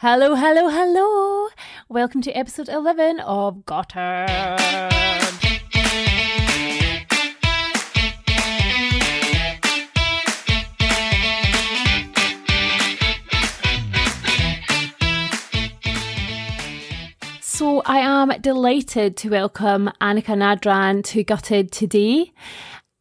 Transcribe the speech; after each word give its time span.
Hello, 0.00 0.34
hello, 0.34 0.68
hello. 0.68 1.48
Welcome 1.88 2.20
to 2.20 2.30
episode 2.32 2.68
11 2.68 3.18
of 3.20 3.64
Gutted. 3.64 4.28
So, 17.40 17.80
I 17.86 18.00
am 18.00 18.38
delighted 18.42 19.16
to 19.16 19.30
welcome 19.30 19.90
Annika 20.02 20.36
Nadran 20.36 21.04
to 21.04 21.24
Gutted 21.24 21.72
today. 21.72 22.34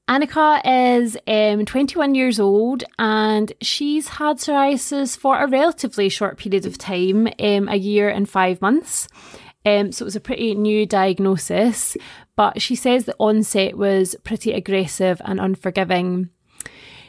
Annika 0.07 0.61
is 0.63 1.17
um, 1.25 1.65
21 1.65 2.13
years 2.13 2.39
old 2.39 2.83
and 2.99 3.51
she's 3.59 4.07
had 4.07 4.37
psoriasis 4.37 5.17
for 5.17 5.39
a 5.39 5.47
relatively 5.47 6.09
short 6.09 6.37
period 6.37 6.67
of 6.67 6.77
time, 6.77 7.27
um, 7.39 7.67
a 7.67 7.75
year 7.75 8.07
and 8.09 8.29
five 8.29 8.61
months. 8.61 9.07
Um, 9.65 9.91
so 9.91 10.03
it 10.03 10.05
was 10.05 10.15
a 10.15 10.19
pretty 10.19 10.53
new 10.53 10.85
diagnosis, 10.85 11.97
but 12.35 12.61
she 12.61 12.75
says 12.75 13.05
the 13.05 13.15
onset 13.19 13.77
was 13.77 14.15
pretty 14.23 14.51
aggressive 14.51 15.19
and 15.25 15.39
unforgiving. 15.39 16.29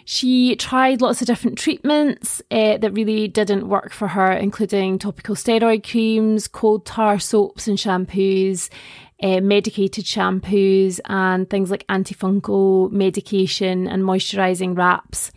She 0.06 0.54
tried 0.56 1.02
lots 1.02 1.20
of 1.20 1.26
different 1.26 1.58
treatments 1.58 2.40
uh, 2.50 2.78
that 2.78 2.92
really 2.92 3.28
didn't 3.28 3.68
work 3.68 3.92
for 3.92 4.08
her, 4.08 4.32
including 4.32 4.98
topical 4.98 5.34
steroid 5.34 5.86
creams, 5.86 6.48
coal 6.48 6.78
tar 6.78 7.18
soaps 7.18 7.66
and 7.66 7.76
shampoos, 7.76 8.70
uh, 9.22 9.40
medicated 9.40 10.04
shampoos 10.04 11.00
and 11.06 11.48
things 11.48 11.70
like 11.70 11.86
antifungal 11.88 12.90
medication 12.90 13.88
and 13.88 14.02
moisturising 14.02 14.76
wraps. 14.76 15.32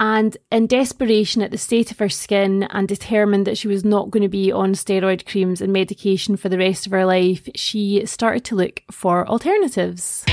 And 0.00 0.36
in 0.50 0.66
desperation 0.66 1.42
at 1.42 1.52
the 1.52 1.58
state 1.58 1.92
of 1.92 2.00
her 2.00 2.08
skin 2.08 2.64
and 2.64 2.88
determined 2.88 3.46
that 3.46 3.56
she 3.56 3.68
was 3.68 3.84
not 3.84 4.10
going 4.10 4.24
to 4.24 4.28
be 4.28 4.50
on 4.50 4.72
steroid 4.72 5.26
creams 5.26 5.60
and 5.60 5.72
medication 5.72 6.36
for 6.36 6.48
the 6.48 6.58
rest 6.58 6.86
of 6.86 6.92
her 6.92 7.06
life, 7.06 7.48
she 7.54 8.04
started 8.04 8.44
to 8.46 8.56
look 8.56 8.82
for 8.90 9.28
alternatives. 9.28 10.24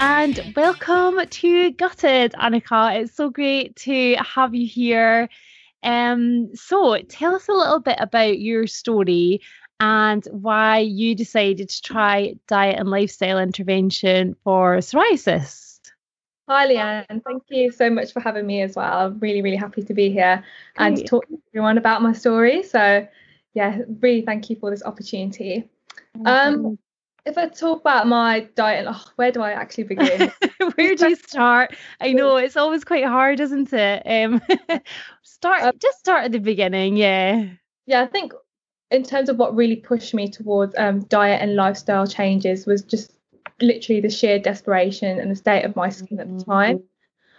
And 0.00 0.54
welcome 0.56 1.20
to 1.28 1.70
Gutted, 1.72 2.32
Annika. 2.32 2.98
It's 2.98 3.14
so 3.14 3.28
great 3.28 3.76
to 3.76 4.14
have 4.14 4.54
you 4.54 4.66
here. 4.66 5.28
Um, 5.82 6.56
so, 6.56 6.96
tell 7.10 7.34
us 7.34 7.46
a 7.48 7.52
little 7.52 7.78
bit 7.78 7.98
about 8.00 8.38
your 8.38 8.66
story 8.66 9.42
and 9.80 10.26
why 10.30 10.78
you 10.78 11.14
decided 11.14 11.68
to 11.68 11.82
try 11.82 12.36
diet 12.48 12.78
and 12.78 12.88
lifestyle 12.88 13.38
intervention 13.38 14.34
for 14.44 14.78
psoriasis. 14.78 15.78
Hi, 16.48 16.66
Leanne. 16.66 17.22
Thank 17.22 17.42
you 17.50 17.70
so 17.70 17.90
much 17.90 18.14
for 18.14 18.20
having 18.20 18.46
me 18.46 18.62
as 18.62 18.76
well. 18.76 18.98
I'm 18.98 19.18
really, 19.18 19.42
really 19.42 19.58
happy 19.58 19.82
to 19.82 19.92
be 19.92 20.10
here 20.10 20.42
Great. 20.76 20.86
and 20.86 20.96
to 20.96 21.04
talk 21.04 21.28
to 21.28 21.38
everyone 21.50 21.76
about 21.76 22.00
my 22.00 22.14
story. 22.14 22.62
So, 22.62 23.06
yeah, 23.52 23.80
really 24.00 24.22
thank 24.22 24.48
you 24.48 24.56
for 24.56 24.70
this 24.70 24.82
opportunity. 24.82 25.68
Um, 26.24 26.78
if 27.26 27.38
I 27.38 27.48
talk 27.48 27.80
about 27.80 28.06
my 28.06 28.40
diet, 28.54 28.86
oh, 28.88 29.04
where 29.16 29.32
do 29.32 29.40
I 29.40 29.52
actually 29.52 29.84
begin? 29.84 30.30
where 30.74 30.94
do 30.94 31.08
you 31.08 31.16
start? 31.16 31.74
I 32.00 32.12
know 32.12 32.36
it's 32.36 32.56
always 32.56 32.84
quite 32.84 33.04
hard, 33.04 33.40
isn't 33.40 33.72
it? 33.72 34.02
Um, 34.06 34.42
start 35.22 35.62
um, 35.62 35.72
just 35.80 35.98
start 35.98 36.24
at 36.24 36.32
the 36.32 36.38
beginning, 36.38 36.96
yeah. 36.96 37.46
Yeah, 37.86 38.02
I 38.02 38.06
think 38.06 38.32
in 38.90 39.02
terms 39.02 39.28
of 39.28 39.38
what 39.38 39.56
really 39.56 39.76
pushed 39.76 40.14
me 40.14 40.28
towards 40.28 40.74
um, 40.76 41.00
diet 41.04 41.40
and 41.40 41.56
lifestyle 41.56 42.06
changes 42.06 42.66
was 42.66 42.82
just 42.82 43.12
literally 43.60 44.00
the 44.00 44.10
sheer 44.10 44.38
desperation 44.38 45.18
and 45.18 45.30
the 45.30 45.36
state 45.36 45.64
of 45.64 45.76
my 45.76 45.88
skin 45.88 46.20
at 46.20 46.28
the 46.28 46.34
mm-hmm. 46.34 46.50
time. 46.50 46.82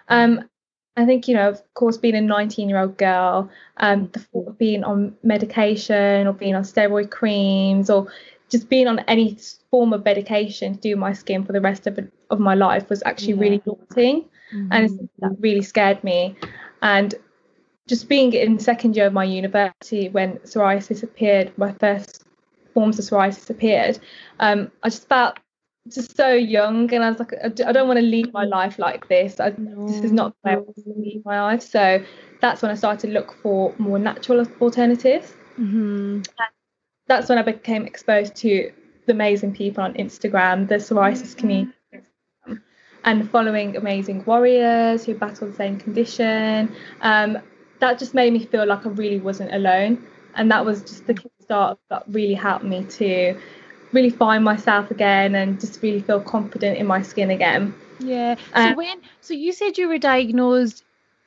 Um, 0.07 0.49
I 0.97 1.05
think, 1.05 1.27
you 1.27 1.35
know, 1.35 1.49
of 1.49 1.61
course, 1.73 1.97
being 1.97 2.15
a 2.15 2.21
19 2.21 2.69
year 2.69 2.79
old 2.79 2.97
girl, 2.97 3.49
um, 3.77 4.09
the 4.13 4.19
thought 4.19 4.47
of 4.47 4.57
being 4.57 4.83
on 4.83 5.15
medication 5.23 6.25
or 6.25 6.33
being 6.33 6.55
on 6.55 6.63
steroid 6.63 7.11
creams 7.11 7.89
or 7.89 8.07
just 8.55 8.69
being 8.69 8.87
on 8.87 8.99
any 8.99 9.37
form 9.69 9.91
of 9.91 10.05
medication 10.05 10.75
to 10.75 10.79
do 10.79 10.95
my 10.95 11.11
skin 11.11 11.43
for 11.43 11.51
the 11.51 11.59
rest 11.59 11.87
of, 11.87 11.99
of 12.29 12.39
my 12.39 12.55
life 12.55 12.89
was 12.89 13.03
actually 13.05 13.33
yeah. 13.33 13.41
really 13.41 13.57
daunting 13.65 14.23
mm-hmm. 14.53 14.71
and 14.71 15.09
that 15.19 15.35
really 15.41 15.61
scared 15.61 16.01
me 16.05 16.33
and 16.81 17.15
just 17.85 18.07
being 18.07 18.31
in 18.31 18.57
second 18.57 18.95
year 18.95 19.07
of 19.07 19.13
my 19.13 19.25
university 19.25 20.07
when 20.07 20.37
psoriasis 20.51 21.03
appeared 21.03 21.51
my 21.57 21.73
first 21.73 22.23
forms 22.73 22.97
of 22.97 23.03
psoriasis 23.03 23.49
appeared 23.49 23.99
um, 24.39 24.71
i 24.83 24.89
just 24.89 25.09
felt 25.09 25.37
just 25.89 26.15
so 26.15 26.29
young 26.29 26.91
and 26.93 27.03
i 27.03 27.09
was 27.09 27.19
like 27.19 27.33
i 27.43 27.71
don't 27.73 27.89
want 27.89 27.99
to 27.99 28.05
lead 28.05 28.31
my 28.31 28.45
life 28.45 28.79
like 28.79 29.05
this 29.09 29.41
I, 29.41 29.53
no. 29.57 29.85
this 29.85 30.01
is 30.01 30.13
not 30.13 30.33
the 30.33 30.49
way 30.49 30.53
i 30.53 30.57
want 30.59 30.77
to 30.77 30.93
lead 30.95 31.23
my 31.25 31.41
life 31.41 31.61
so 31.61 32.01
that's 32.39 32.61
when 32.61 32.71
i 32.71 32.75
started 32.75 33.05
to 33.07 33.13
look 33.13 33.35
for 33.43 33.75
more 33.77 33.99
natural 33.99 34.47
alternatives 34.61 35.33
mm-hmm 35.59 36.21
that's 37.07 37.29
when 37.29 37.37
I 37.37 37.43
became 37.43 37.85
exposed 37.85 38.35
to 38.37 38.71
the 39.05 39.11
amazing 39.13 39.53
people 39.53 39.83
on 39.83 39.93
Instagram, 39.93 40.67
the 40.67 40.75
psoriasis 40.75 41.35
mm-hmm. 41.35 41.39
community, 41.39 41.73
and 43.03 43.29
following 43.29 43.77
amazing 43.77 44.25
warriors 44.25 45.05
who 45.05 45.13
battle 45.13 45.47
the 45.47 45.55
same 45.55 45.79
condition. 45.79 46.75
Um, 47.01 47.37
that 47.79 47.99
just 47.99 48.13
made 48.13 48.33
me 48.33 48.45
feel 48.45 48.65
like 48.65 48.85
I 48.85 48.89
really 48.89 49.19
wasn't 49.19 49.53
alone. 49.53 50.05
And 50.35 50.51
that 50.51 50.65
was 50.65 50.81
just 50.81 51.05
the 51.07 51.17
start 51.39 51.77
that 51.89 52.03
really 52.07 52.33
helped 52.33 52.65
me 52.65 52.83
to 52.83 53.39
really 53.91 54.09
find 54.09 54.43
myself 54.43 54.91
again 54.91 55.35
and 55.35 55.59
just 55.59 55.81
really 55.81 56.01
feel 56.01 56.19
confident 56.19 56.77
in 56.77 56.87
my 56.87 57.01
skin 57.01 57.29
again. 57.29 57.73
Yeah. 57.99 58.35
So 58.35 58.61
um, 58.61 58.75
when 58.75 59.01
so 59.21 59.33
you 59.33 59.53
said 59.53 59.77
you 59.77 59.87
were 59.87 59.97
diagnosed 59.97 60.83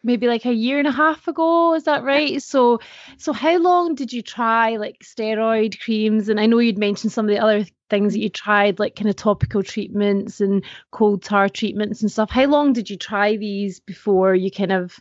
maybe 0.08 0.26
like 0.26 0.46
a 0.46 0.52
year 0.52 0.78
and 0.78 0.88
a 0.88 0.90
half 0.92 1.28
ago 1.28 1.74
is 1.74 1.84
that 1.84 2.02
right? 2.02 2.42
So 2.42 2.80
so 3.18 3.32
how 3.34 3.58
long 3.58 3.94
did 3.94 4.12
you 4.12 4.22
try 4.22 4.76
like 4.76 5.04
steroid 5.04 5.78
creams? 5.78 6.28
And 6.28 6.40
i 6.40 6.46
know 6.46 6.58
you'd 6.58 6.78
mentioned 6.78 7.12
some 7.12 7.26
of 7.26 7.30
the 7.30 7.38
other 7.38 7.66
things 7.90 8.14
that 8.14 8.20
you 8.20 8.30
tried 8.30 8.78
like 8.78 8.96
kind 8.96 9.10
of 9.10 9.16
topical 9.16 9.62
treatments 9.62 10.40
and 10.40 10.64
coal 10.90 11.18
tar 11.18 11.48
treatments 11.48 12.00
and 12.00 12.10
stuff. 12.10 12.30
How 12.30 12.46
long 12.46 12.72
did 12.72 12.88
you 12.90 12.96
try 12.96 13.36
these 13.36 13.80
before 13.80 14.34
you 14.34 14.50
kind 14.50 14.72
of 14.72 14.98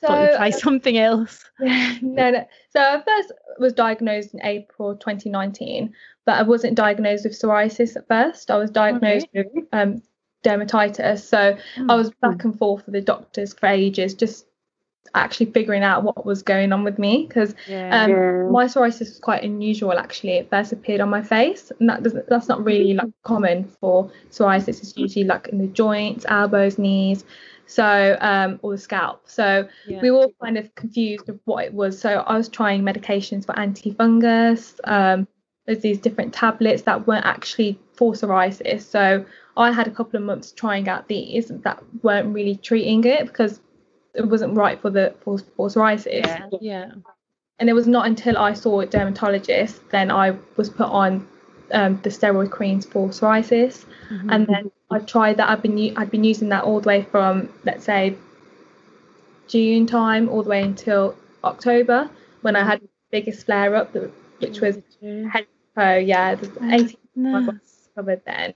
so, 0.00 0.06
thought 0.06 0.22
you'd 0.22 0.36
try 0.36 0.50
something 0.50 0.96
else? 0.96 1.44
No 1.60 2.30
no. 2.30 2.46
So 2.70 2.80
i 2.80 3.02
first 3.02 3.32
was 3.58 3.72
diagnosed 3.72 4.34
in 4.34 4.40
april 4.44 4.94
2019 4.94 5.92
but 6.24 6.36
i 6.36 6.42
wasn't 6.42 6.76
diagnosed 6.76 7.24
with 7.24 7.32
psoriasis 7.32 7.96
at 7.96 8.06
first. 8.06 8.52
I 8.52 8.56
was 8.56 8.70
diagnosed 8.70 9.26
okay. 9.34 9.48
with 9.52 9.64
um, 9.72 10.00
dermatitis. 10.44 11.20
So 11.20 11.56
mm. 11.76 11.90
I 11.90 11.94
was 11.94 12.10
back 12.22 12.44
and 12.44 12.56
forth 12.56 12.86
with 12.86 12.94
the 12.94 13.00
doctors 13.00 13.54
for 13.54 13.66
ages, 13.66 14.14
just 14.14 14.46
actually 15.14 15.46
figuring 15.46 15.82
out 15.82 16.02
what 16.02 16.26
was 16.26 16.42
going 16.42 16.72
on 16.72 16.84
with 16.84 16.98
me 16.98 17.26
because 17.26 17.54
yeah. 17.66 18.04
um, 18.04 18.52
my 18.52 18.64
psoriasis 18.64 19.00
was 19.00 19.18
quite 19.18 19.42
unusual 19.42 19.92
actually 19.92 20.32
it 20.32 20.50
first 20.50 20.72
appeared 20.72 21.00
on 21.00 21.08
my 21.08 21.22
face 21.22 21.72
and 21.80 21.88
that 21.88 22.02
doesn't 22.02 22.28
that's 22.28 22.48
not 22.48 22.62
really 22.64 22.94
like 22.94 23.08
common 23.22 23.64
for 23.80 24.10
psoriasis 24.30 24.80
it's 24.80 24.96
usually 24.96 25.24
like 25.24 25.48
in 25.48 25.58
the 25.58 25.66
joints 25.66 26.26
elbows 26.28 26.78
knees 26.78 27.24
so 27.66 28.16
um 28.20 28.58
or 28.62 28.72
the 28.72 28.78
scalp 28.78 29.22
so 29.24 29.66
yeah. 29.86 30.00
we 30.00 30.10
were 30.10 30.18
all 30.18 30.34
kind 30.42 30.58
of 30.58 30.74
confused 30.74 31.28
of 31.28 31.38
what 31.44 31.64
it 31.64 31.72
was 31.72 31.98
so 31.98 32.18
i 32.26 32.36
was 32.36 32.48
trying 32.48 32.82
medications 32.82 33.46
for 33.46 33.54
antifungus 33.54 34.78
um 34.84 35.26
there's 35.66 35.80
these 35.80 35.98
different 35.98 36.32
tablets 36.32 36.82
that 36.82 37.06
weren't 37.06 37.26
actually 37.26 37.78
for 37.98 38.12
psoriasis 38.12 38.82
so 38.82 39.24
I 39.58 39.72
had 39.72 39.88
a 39.88 39.90
couple 39.90 40.16
of 40.16 40.24
months 40.24 40.52
trying 40.52 40.88
out 40.88 41.08
these 41.08 41.48
that 41.48 41.82
weren't 42.02 42.32
really 42.32 42.54
treating 42.54 43.04
it 43.04 43.26
because 43.26 43.60
it 44.14 44.26
wasn't 44.26 44.54
right 44.56 44.80
for 44.80 44.88
the 44.88 45.14
for, 45.20 45.38
for 45.56 45.68
psoriasis. 45.68 46.24
Yeah. 46.24 46.48
yeah. 46.60 46.90
And 47.58 47.68
it 47.68 47.72
was 47.72 47.88
not 47.88 48.06
until 48.06 48.38
I 48.38 48.52
saw 48.52 48.80
a 48.80 48.86
dermatologist 48.86 49.90
then 49.90 50.12
I 50.12 50.36
was 50.56 50.70
put 50.70 50.88
on 50.88 51.26
um, 51.72 52.00
the 52.02 52.08
steroid 52.08 52.50
creams 52.50 52.86
for 52.86 53.08
psoriasis, 53.08 53.84
mm-hmm. 54.08 54.30
and 54.30 54.46
then 54.46 54.70
I 54.90 55.00
tried 55.00 55.36
that. 55.38 55.50
I've 55.50 55.60
been 55.60 55.96
I'd 55.96 56.10
been 56.10 56.24
using 56.24 56.48
that 56.50 56.62
all 56.62 56.80
the 56.80 56.86
way 56.86 57.02
from 57.02 57.48
let's 57.64 57.84
say 57.84 58.14
June 59.48 59.86
time 59.86 60.28
all 60.28 60.44
the 60.44 60.50
way 60.50 60.62
until 60.62 61.16
October 61.42 62.08
when 62.42 62.54
I 62.54 62.64
had 62.64 62.80
the 62.80 62.88
biggest 63.10 63.46
flare 63.46 63.74
up, 63.74 63.94
which 64.38 64.60
was 64.60 64.78
head 65.02 65.46
oh 65.76 65.96
yeah, 65.96 66.36
the 66.36 66.48
18 66.62 66.96
months 67.16 67.77
covered 67.98 68.22
then. 68.24 68.54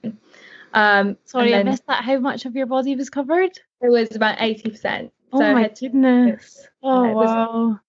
Um, 0.73 1.17
Sorry, 1.25 1.51
then, 1.51 1.67
I 1.67 1.71
missed 1.71 1.87
that. 1.89 2.05
How 2.05 2.19
much 2.19 2.47
of 2.47 2.55
your 2.55 2.67
body 2.67 2.95
was 2.95 3.11
covered? 3.11 3.51
It 3.81 3.91
was 3.91 4.15
about 4.15 4.39
80%. 4.39 5.11
Oh 5.33 5.39
so 5.39 5.55
my 5.55 5.69
goodness. 5.69 6.69
Oh, 6.83 7.05
it 7.05 7.15
wow. 7.15 7.81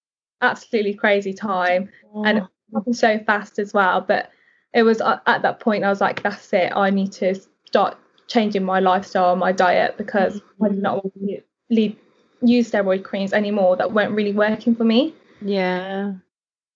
absolutely 0.41 0.93
crazy 0.95 1.33
time. 1.33 1.89
Oh. 2.13 2.23
And 2.23 2.39
it 2.39 2.43
happened 2.73 2.97
so 2.97 3.19
fast 3.19 3.59
as 3.59 3.73
well. 3.73 4.01
But 4.01 4.31
it 4.73 4.83
was 4.83 4.99
uh, 5.01 5.19
at 5.27 5.43
that 5.43 5.59
point, 5.59 5.83
I 5.83 5.89
was 5.89 6.01
like, 6.01 6.23
that's 6.23 6.51
it. 6.53 6.71
I 6.75 6.89
need 6.89 7.11
to 7.13 7.35
start 7.65 7.97
changing 8.27 8.63
my 8.63 8.79
lifestyle, 8.79 9.35
my 9.35 9.51
diet, 9.51 9.97
because 9.97 10.39
mm-hmm. 10.39 10.63
I 10.63 10.69
did 10.69 10.81
not 10.81 11.03
want 11.03 11.13
to 11.13 11.41
lead, 11.69 11.97
use 12.41 12.71
steroid 12.71 13.03
creams 13.03 13.33
anymore 13.33 13.75
that 13.77 13.91
weren't 13.91 14.13
really 14.13 14.33
working 14.33 14.75
for 14.75 14.85
me. 14.85 15.13
Yeah. 15.41 16.13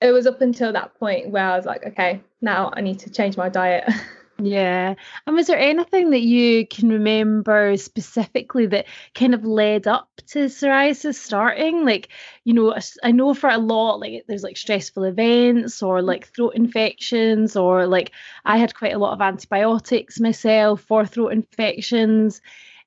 it 0.01 0.11
was 0.11 0.27
up 0.27 0.41
until 0.41 0.73
that 0.73 0.93
point 0.99 1.29
where 1.29 1.45
I 1.45 1.55
was 1.55 1.65
like, 1.65 1.85
okay, 1.85 2.21
now 2.41 2.69
I 2.73 2.81
need 2.81 2.99
to 2.99 3.09
change 3.09 3.37
my 3.37 3.49
diet. 3.49 3.89
Yeah. 4.39 4.93
And 5.25 5.35
was 5.35 5.47
there 5.47 5.57
anything 5.57 6.11
that 6.11 6.21
you 6.21 6.67
can 6.67 6.89
remember 6.89 7.75
specifically 7.75 8.67
that 8.67 8.85
kind 9.15 9.33
of 9.33 9.43
led 9.43 9.87
up 9.87 10.09
to 10.27 10.45
psoriasis 10.45 11.15
starting? 11.15 11.85
Like, 11.85 12.09
you 12.43 12.53
know, 12.53 12.75
I 13.03 13.11
know 13.11 13.33
for 13.33 13.49
a 13.49 13.57
lot, 13.57 13.99
like 13.99 14.25
there's 14.27 14.43
like 14.43 14.57
stressful 14.57 15.03
events 15.05 15.81
or 15.81 16.03
like 16.03 16.27
throat 16.27 16.53
infections, 16.55 17.55
or 17.55 17.87
like 17.87 18.11
I 18.45 18.57
had 18.57 18.75
quite 18.75 18.93
a 18.93 18.99
lot 18.99 19.13
of 19.13 19.21
antibiotics 19.21 20.19
myself 20.19 20.81
for 20.81 21.03
throat 21.05 21.29
infections. 21.29 22.39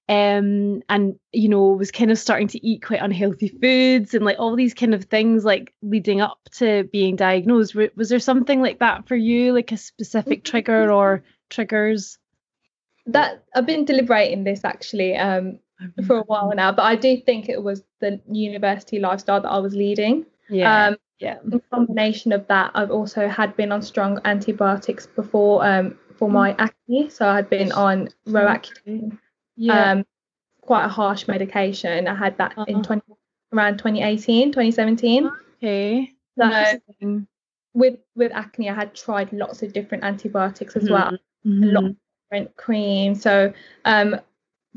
Um, 0.08 0.82
and 0.88 1.18
you 1.32 1.48
know, 1.48 1.68
was 1.72 1.90
kind 1.92 2.10
of 2.10 2.18
starting 2.18 2.48
to 2.48 2.66
eat 2.66 2.82
quite 2.82 3.02
unhealthy 3.02 3.48
foods 3.48 4.14
and 4.14 4.24
like 4.24 4.38
all 4.40 4.56
these 4.56 4.74
kind 4.74 4.94
of 4.94 5.04
things 5.04 5.44
like 5.44 5.72
leading 5.82 6.20
up 6.20 6.38
to 6.52 6.84
being 6.92 7.16
diagnosed. 7.16 7.74
Was 7.96 8.08
there 8.08 8.18
something 8.20 8.60
like 8.60 8.80
that 8.80 9.06
for 9.08 9.16
you, 9.16 9.52
like 9.52 9.72
a 9.72 9.76
specific 9.76 10.42
trigger 10.44 10.90
or 10.92 11.22
triggers? 11.50 12.18
That 13.06 13.44
I've 13.54 13.66
been 13.66 13.84
deliberating 13.84 14.44
this 14.44 14.64
actually 14.64 15.16
um, 15.16 15.58
for 16.06 16.18
a 16.18 16.22
while 16.22 16.52
now, 16.54 16.72
but 16.72 16.82
I 16.82 16.96
do 16.96 17.16
think 17.16 17.48
it 17.48 17.62
was 17.62 17.82
the 18.00 18.20
university 18.30 18.98
lifestyle 18.98 19.40
that 19.40 19.50
I 19.50 19.58
was 19.58 19.74
leading. 19.74 20.26
Yeah. 20.48 20.86
Um, 20.86 20.96
yeah. 21.18 21.38
In 21.52 21.60
combination 21.70 22.32
of 22.32 22.46
that, 22.48 22.70
I've 22.74 22.90
also 22.90 23.28
had 23.28 23.56
been 23.56 23.72
on 23.72 23.82
strong 23.82 24.20
antibiotics 24.24 25.06
before 25.06 25.64
um, 25.64 25.98
for 26.16 26.28
mm. 26.28 26.32
my 26.32 26.56
acne. 26.58 27.10
So 27.10 27.28
I 27.28 27.36
had 27.36 27.50
been 27.50 27.72
on 27.72 28.08
Roaccutane, 28.26 29.18
yeah. 29.56 29.92
um, 29.92 30.06
quite 30.62 30.84
a 30.84 30.88
harsh 30.88 31.28
medication. 31.28 32.08
I 32.08 32.14
had 32.14 32.38
that 32.38 32.52
uh-huh. 32.52 32.64
in 32.68 32.82
20, 32.82 33.02
around 33.52 33.78
2018, 33.78 34.52
2017. 34.52 35.30
Okay. 35.58 36.12
So 36.38 37.22
with 37.74 37.98
with 38.16 38.32
acne, 38.32 38.70
I 38.70 38.74
had 38.74 38.94
tried 38.94 39.32
lots 39.32 39.62
of 39.62 39.72
different 39.72 40.04
antibiotics 40.04 40.74
as 40.74 40.84
mm-hmm. 40.84 40.94
well 40.94 41.18
mm-hmm. 41.46 41.64
a 41.64 41.66
lot 41.66 41.84
of 41.84 41.96
different 42.30 42.56
creams. 42.56 43.22
So 43.22 43.52
um, 43.84 44.20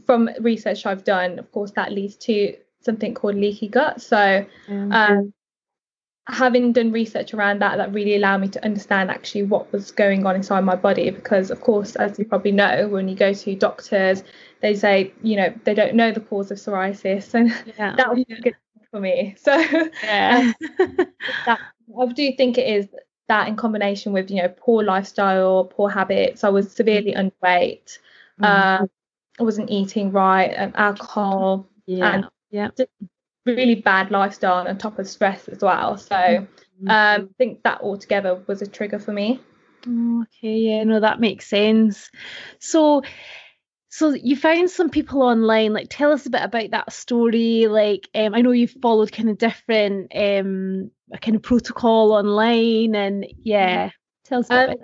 from 0.06 0.30
research 0.39 0.86
I've 0.86 1.04
done, 1.04 1.39
of 1.39 1.51
course, 1.51 1.71
that 1.71 1.92
leads 1.92 2.15
to 2.18 2.56
something 2.81 3.13
called 3.13 3.36
leaky 3.36 3.68
gut. 3.68 4.01
So 4.01 4.45
um, 4.69 5.33
having 6.27 6.71
done 6.71 6.92
research 6.92 7.33
around 7.33 7.60
that, 7.60 7.77
that 7.77 7.94
really 7.94 8.15
allowed 8.15 8.39
me 8.39 8.48
to 8.50 8.63
understand 8.63 9.10
actually 9.12 9.44
what 9.44 9.71
was 9.71 9.92
going 9.92 10.25
on 10.25 10.36
inside 10.36 10.62
my 10.62 10.75
body. 10.75 11.10
Because 11.10 11.51
of 11.51 11.62
course, 11.62 11.95
as 11.95 12.18
you 12.18 12.25
probably 12.25 12.51
know, 12.51 12.88
when 12.88 13.07
you 13.07 13.15
go 13.15 13.33
to 13.33 13.56
doctors, 13.56 14.24
they 14.62 14.75
say 14.75 15.13
you 15.21 15.36
know 15.36 15.54
they 15.63 15.74
don't 15.74 15.95
know 15.95 16.12
the 16.12 16.21
cause 16.21 16.51
of 16.51 16.57
psoriasis, 16.57 17.33
and 17.33 17.50
yeah. 17.77 17.95
that 17.95 18.10
was 18.10 18.24
good 18.42 18.56
for 18.92 19.00
me. 19.00 19.36
So 19.38 19.56
yeah. 20.04 20.54
um, 20.80 21.07
that, 21.45 21.60
I 22.00 22.06
do 22.13 22.31
think 22.38 22.57
it 22.57 22.68
is 22.68 22.88
that 23.28 23.48
in 23.48 23.56
combination 23.56 24.14
with 24.14 24.30
you 24.30 24.42
know 24.42 24.50
poor 24.50 24.84
lifestyle 24.84 25.66
poor 25.66 25.90
habits 25.90 26.44
i 26.44 26.50
was 26.50 26.72
severely 26.72 27.14
mm. 27.14 27.18
underweight 27.18 27.98
mm. 28.40 28.46
um, 28.46 28.90
i 29.40 29.44
wasn't 29.44 29.70
eating 29.70 30.12
right 30.12 30.52
and 30.56 30.75
alcohol 30.75 31.68
yeah 31.86 32.14
and 32.14 32.28
yeah 32.52 32.70
really 33.46 33.75
bad 33.75 34.10
lifestyle 34.12 34.68
on 34.68 34.78
top 34.78 35.00
of 35.00 35.08
stress 35.08 35.48
as 35.48 35.62
well 35.62 35.98
so 35.98 36.16
mm-hmm. 36.16 36.90
um, 36.90 37.30
i 37.30 37.34
think 37.38 37.62
that 37.64 37.81
altogether 37.81 38.42
was 38.48 38.62
a 38.62 38.68
trigger 38.68 39.00
for 39.00 39.12
me 39.12 39.40
okay 40.22 40.58
yeah 40.58 40.84
no 40.84 41.00
that 41.00 41.20
makes 41.20 41.48
sense 41.48 42.10
so 42.60 43.02
so 43.94 44.10
you 44.10 44.36
found 44.36 44.72
some 44.72 44.90
people 44.90 45.22
online 45.22 45.72
like 45.72 45.88
tell 45.88 46.12
us 46.12 46.25
a 46.25 46.30
bit 46.30 46.42
about 46.42 46.72
that 46.72 46.92
story 46.92 47.68
like 47.68 48.10
um, 48.16 48.34
i 48.34 48.42
know 48.42 48.51
you've 48.51 48.75
followed 48.81 49.12
kind 49.12 49.30
of 49.30 49.38
different 49.38 50.12
um 50.16 50.90
kind 51.22 51.36
of 51.36 51.44
protocol 51.44 52.12
online 52.12 52.95
and 52.95 53.28
yeah 53.38 53.92
tell 54.25 54.40
us 54.40 54.48
about 54.48 54.69
um, 54.69 54.75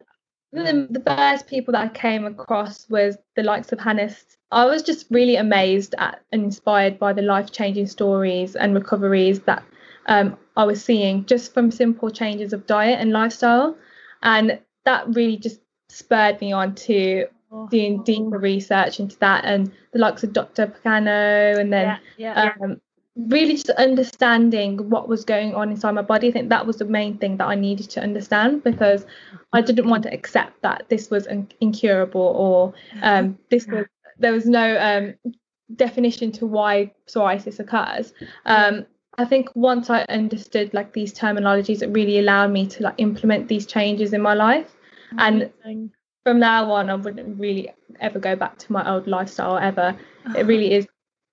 the, 0.52 0.88
the 0.92 1.04
first 1.06 1.48
people 1.48 1.72
that 1.72 1.84
i 1.84 1.88
came 1.88 2.26
across 2.26 2.88
was 2.90 3.18
the 3.36 3.42
likes 3.42 3.72
of 3.72 3.80
hannes 3.80 4.26
i 4.52 4.66
was 4.66 4.84
just 4.84 5.08
really 5.10 5.38
amazed 5.38 5.96
at 5.98 6.22
and 6.32 6.44
inspired 6.44 7.00
by 7.00 7.12
the 7.12 7.24
life-changing 7.24 7.88
stories 7.88 8.56
and 8.56 8.76
recoveries 8.76 9.40
that 9.42 9.64
um, 10.06 10.38
i 10.56 10.64
was 10.64 10.84
seeing 10.84 11.26
just 11.26 11.52
from 11.52 11.72
simple 11.72 12.12
changes 12.12 12.54
of 12.54 12.68
diet 12.68 13.00
and 13.00 13.12
lifestyle. 13.12 13.76
And 14.22 14.60
that 14.86 15.08
really 15.16 15.38
just 15.38 15.62
spurred 15.90 16.42
me 16.42 16.52
on 16.52 16.76
to 16.76 17.28
doing 17.70 18.04
deeper 18.04 18.38
research 18.38 19.00
into 19.00 19.18
that 19.20 19.46
and 19.46 19.72
the 19.92 20.00
likes 20.00 20.24
of 20.24 20.34
Dr. 20.34 20.68
Pagano 20.68 21.60
and 21.60 21.74
then 21.74 22.00
yeah, 22.18 22.34
yeah, 22.36 22.52
um, 22.62 22.80
really 23.16 23.54
just 23.54 23.70
understanding 23.72 24.90
what 24.90 25.08
was 25.08 25.26
going 25.26 25.56
on 25.56 25.72
inside 25.72 25.92
my 25.92 26.02
body. 26.02 26.30
I 26.30 26.32
think 26.32 26.50
that 26.50 26.66
was 26.66 26.78
the 26.78 26.86
main 26.86 27.18
thing 27.18 27.38
that 27.38 27.48
I 27.48 27.56
needed 27.56 27.90
to 27.92 28.02
understand 28.02 28.64
because 28.64 29.06
I 29.52 29.62
didn't 29.62 29.90
want 29.90 30.04
to 30.04 30.14
accept 30.14 30.62
that 30.62 30.86
this 30.90 31.10
was 31.10 31.28
incurable 31.60 32.22
or 32.22 32.74
um, 33.02 33.38
this 33.50 33.68
was 33.68 33.86
there 34.20 34.34
was 34.34 34.46
no 34.46 34.78
um, 34.78 35.34
definition 35.76 36.32
to 36.34 36.46
why 36.46 36.92
psoriasis 37.08 37.60
occurs. 37.60 38.14
Um, 38.46 38.86
I 39.18 39.26
think 39.26 39.50
once 39.56 39.90
I 39.90 40.04
understood 40.04 40.74
like 40.74 40.94
these 40.94 41.14
terminologies, 41.14 41.82
it 41.82 41.88
really 41.88 42.20
allowed 42.20 42.52
me 42.52 42.68
to 42.68 42.84
like 42.84 42.96
implement 42.98 43.48
these 43.48 43.66
changes 43.66 44.14
in 44.14 44.22
my 44.22 44.34
life. 44.34 44.76
Amazing. 45.12 45.52
And 45.64 45.92
from 46.30 46.40
now 46.40 46.72
on, 46.72 46.92
I 46.92 46.96
wouldn't 46.96 47.40
really 47.40 47.72
ever 48.00 48.20
go 48.20 48.36
back 48.36 48.60
to 48.60 48.72
my 48.72 48.88
old 48.88 49.08
lifestyle 49.08 49.58
ever. 49.58 49.98
It 50.38 50.46
really 50.46 50.74
is 50.74 50.88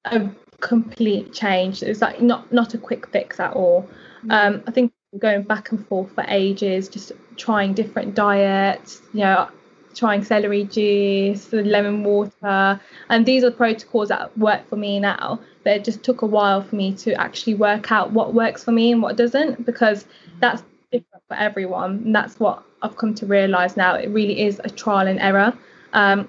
a 0.06 0.26
complete 0.60 1.34
change. 1.34 1.82
It's 1.82 2.00
like 2.00 2.22
not 2.22 2.50
not 2.50 2.72
a 2.72 2.78
quick 2.78 3.06
fix 3.08 3.38
at 3.38 3.52
all. 3.52 3.86
Mm. 4.24 4.32
Um, 4.32 4.62
I 4.66 4.70
think 4.70 4.94
going 5.18 5.42
back 5.42 5.70
and 5.70 5.86
forth 5.86 6.12
for 6.14 6.24
ages, 6.28 6.88
just 6.88 7.12
trying 7.36 7.74
different 7.74 8.14
diets, 8.14 9.02
you 9.12 9.20
know, 9.20 9.50
trying 9.94 10.24
celery 10.24 10.64
juice, 10.64 11.52
lemon 11.52 12.02
water, 12.02 12.80
and 13.10 13.26
these 13.26 13.44
are 13.44 13.50
protocols 13.50 14.08
that 14.08 14.36
work 14.38 14.66
for 14.66 14.76
me 14.76 14.98
now. 14.98 15.38
But 15.62 15.74
it 15.74 15.84
just 15.84 16.02
took 16.04 16.22
a 16.22 16.26
while 16.26 16.62
for 16.62 16.74
me 16.74 16.94
to 17.04 17.12
actually 17.20 17.52
work 17.54 17.92
out 17.92 18.12
what 18.12 18.32
works 18.32 18.64
for 18.64 18.72
me 18.72 18.92
and 18.92 19.02
what 19.02 19.16
doesn't, 19.16 19.66
because 19.66 20.06
that's 20.40 20.62
different 20.90 21.22
for 21.28 21.36
everyone. 21.36 21.90
And 22.06 22.14
that's 22.14 22.40
what 22.40 22.62
I've 22.86 22.96
come 22.96 23.14
to 23.14 23.26
realize 23.26 23.76
now. 23.76 23.94
It 23.94 24.08
really 24.08 24.40
is 24.42 24.60
a 24.64 24.70
trial 24.70 25.06
and 25.06 25.20
error. 25.20 25.56
Um, 25.92 26.28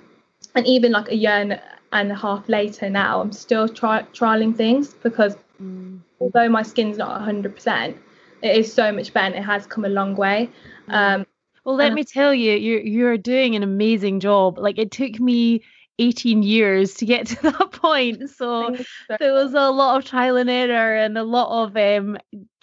and 0.56 0.66
even 0.66 0.92
like 0.92 1.10
a 1.10 1.16
year 1.16 1.60
and 1.92 2.12
a 2.12 2.16
half 2.16 2.50
later 2.50 2.90
now, 2.90 3.22
I'm 3.22 3.32
still 3.32 3.70
tri- 3.70 4.06
trialing 4.14 4.56
things 4.56 4.94
because 4.94 5.36
mm. 5.62 6.00
although 6.20 6.50
my 6.50 6.64
skin's 6.64 6.98
not 6.98 7.22
100%, 7.22 7.96
it 8.42 8.58
is 8.58 8.74
so 8.74 8.92
much 8.92 9.14
better. 9.14 9.36
It 9.36 9.44
has 9.44 9.66
come 9.66 9.86
a 9.86 9.90
long 9.90 10.16
way. 10.16 10.50
Um, 10.90 11.26
well, 11.64 11.76
let 11.76 11.94
me 11.94 12.06
tell 12.06 12.34
you, 12.34 12.54
you're 12.54 12.80
you're 12.80 13.18
doing 13.18 13.56
an 13.56 13.62
amazing 13.62 14.22
job. 14.22 14.58
Like 14.58 14.78
it 14.80 14.90
took 14.90 15.20
me 15.20 15.64
18 16.00 16.42
years 16.42 16.94
to 16.96 17.06
get 17.06 17.26
to 17.28 17.42
that 17.44 17.72
point. 17.74 18.30
So 18.30 18.74
there 19.20 19.34
was 19.34 19.54
a 19.54 19.70
lot 19.70 19.98
of 19.98 20.06
trial 20.06 20.38
and 20.38 20.50
error 20.50 20.96
and 20.96 21.18
a 21.18 21.24
lot 21.24 21.66
of 21.66 21.76
um 21.76 22.18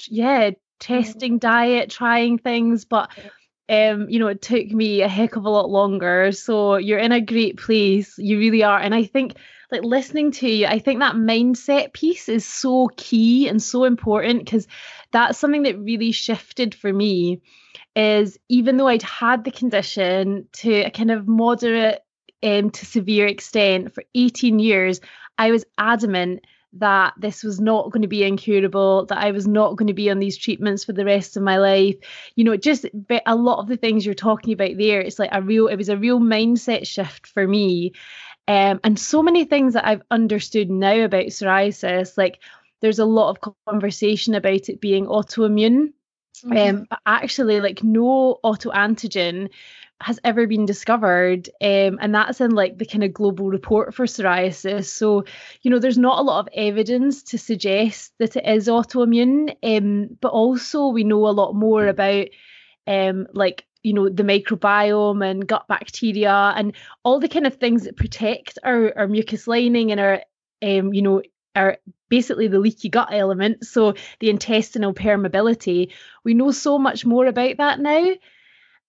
yeah, 0.08 0.52
testing 0.80 1.38
diet, 1.38 1.90
trying 1.90 2.38
things, 2.38 2.84
but 2.84 3.10
um, 3.68 4.08
you 4.08 4.18
know, 4.18 4.26
it 4.26 4.42
took 4.42 4.66
me 4.68 5.02
a 5.02 5.08
heck 5.08 5.36
of 5.36 5.44
a 5.44 5.50
lot 5.50 5.70
longer. 5.70 6.32
So 6.32 6.76
you're 6.76 6.98
in 6.98 7.12
a 7.12 7.20
great 7.20 7.56
place. 7.58 8.18
You 8.18 8.38
really 8.38 8.62
are. 8.62 8.78
And 8.78 8.94
I 8.94 9.04
think 9.04 9.36
like 9.70 9.82
listening 9.82 10.30
to 10.32 10.48
you, 10.48 10.66
I 10.66 10.78
think 10.78 11.00
that 11.00 11.16
mindset 11.16 11.92
piece 11.92 12.28
is 12.28 12.46
so 12.46 12.90
key 12.96 13.48
and 13.48 13.62
so 13.62 13.84
important 13.84 14.44
because 14.44 14.66
that's 15.12 15.38
something 15.38 15.62
that 15.62 15.78
really 15.78 16.12
shifted 16.12 16.74
for 16.74 16.92
me. 16.92 17.40
Is 17.96 18.38
even 18.48 18.76
though 18.76 18.88
I'd 18.88 19.02
had 19.02 19.44
the 19.44 19.50
condition 19.50 20.48
to 20.54 20.72
a 20.82 20.90
kind 20.90 21.12
of 21.12 21.28
moderate 21.28 22.04
um, 22.42 22.70
to 22.70 22.84
severe 22.84 23.26
extent 23.26 23.94
for 23.94 24.02
18 24.14 24.58
years, 24.58 25.00
I 25.38 25.52
was 25.52 25.64
adamant 25.78 26.44
that 26.78 27.14
this 27.16 27.42
was 27.42 27.60
not 27.60 27.90
going 27.90 28.02
to 28.02 28.08
be 28.08 28.24
incurable, 28.24 29.06
that 29.06 29.18
I 29.18 29.30
was 29.30 29.46
not 29.46 29.76
going 29.76 29.86
to 29.86 29.94
be 29.94 30.10
on 30.10 30.18
these 30.18 30.36
treatments 30.36 30.84
for 30.84 30.92
the 30.92 31.04
rest 31.04 31.36
of 31.36 31.42
my 31.42 31.58
life. 31.58 31.96
You 32.34 32.44
know, 32.44 32.56
just 32.56 32.86
a 33.26 33.36
lot 33.36 33.60
of 33.60 33.68
the 33.68 33.76
things 33.76 34.04
you're 34.04 34.14
talking 34.14 34.52
about 34.52 34.76
there, 34.76 35.00
it's 35.00 35.18
like 35.18 35.30
a 35.32 35.42
real, 35.42 35.68
it 35.68 35.76
was 35.76 35.88
a 35.88 35.96
real 35.96 36.20
mindset 36.20 36.86
shift 36.86 37.26
for 37.26 37.46
me. 37.46 37.92
Um, 38.46 38.80
and 38.84 38.98
so 38.98 39.22
many 39.22 39.44
things 39.44 39.74
that 39.74 39.86
I've 39.86 40.02
understood 40.10 40.70
now 40.70 41.04
about 41.04 41.26
psoriasis, 41.26 42.18
like 42.18 42.40
there's 42.80 42.98
a 42.98 43.06
lot 43.06 43.30
of 43.30 43.54
conversation 43.66 44.34
about 44.34 44.68
it 44.68 44.80
being 44.80 45.06
autoimmune. 45.06 45.92
Mm-hmm. 46.44 46.76
Um, 46.76 46.86
but 46.90 46.98
actually, 47.06 47.60
like 47.60 47.82
no 47.84 48.38
autoantigen 48.44 49.50
has 50.04 50.20
ever 50.22 50.46
been 50.46 50.66
discovered 50.66 51.48
um, 51.62 51.98
and 52.00 52.14
that's 52.14 52.40
in 52.40 52.50
like 52.50 52.76
the 52.76 52.84
kind 52.84 53.02
of 53.02 53.12
global 53.12 53.48
report 53.48 53.94
for 53.94 54.04
psoriasis 54.04 54.84
so 54.84 55.24
you 55.62 55.70
know 55.70 55.78
there's 55.78 55.96
not 55.96 56.18
a 56.18 56.22
lot 56.22 56.40
of 56.40 56.48
evidence 56.54 57.22
to 57.22 57.38
suggest 57.38 58.12
that 58.18 58.36
it 58.36 58.46
is 58.46 58.68
autoimmune 58.68 59.56
um, 59.62 60.16
but 60.20 60.28
also 60.28 60.88
we 60.88 61.04
know 61.04 61.26
a 61.26 61.30
lot 61.30 61.54
more 61.54 61.86
about 61.86 62.26
um, 62.86 63.26
like 63.32 63.64
you 63.82 63.94
know 63.94 64.10
the 64.10 64.22
microbiome 64.22 65.24
and 65.24 65.48
gut 65.48 65.66
bacteria 65.68 66.52
and 66.54 66.74
all 67.02 67.18
the 67.18 67.28
kind 67.28 67.46
of 67.46 67.56
things 67.56 67.84
that 67.84 67.96
protect 67.96 68.58
our, 68.62 68.92
our 68.96 69.08
mucus 69.08 69.46
lining 69.46 69.90
and 69.90 70.00
our 70.00 70.22
um, 70.62 70.92
you 70.92 71.00
know 71.00 71.22
are 71.56 71.78
basically 72.08 72.48
the 72.48 72.58
leaky 72.58 72.88
gut 72.88 73.08
element, 73.12 73.64
so 73.64 73.94
the 74.20 74.30
intestinal 74.30 74.92
permeability. 74.92 75.92
We 76.24 76.34
know 76.34 76.50
so 76.50 76.78
much 76.78 77.06
more 77.06 77.26
about 77.26 77.56
that 77.58 77.80
now. 77.80 78.14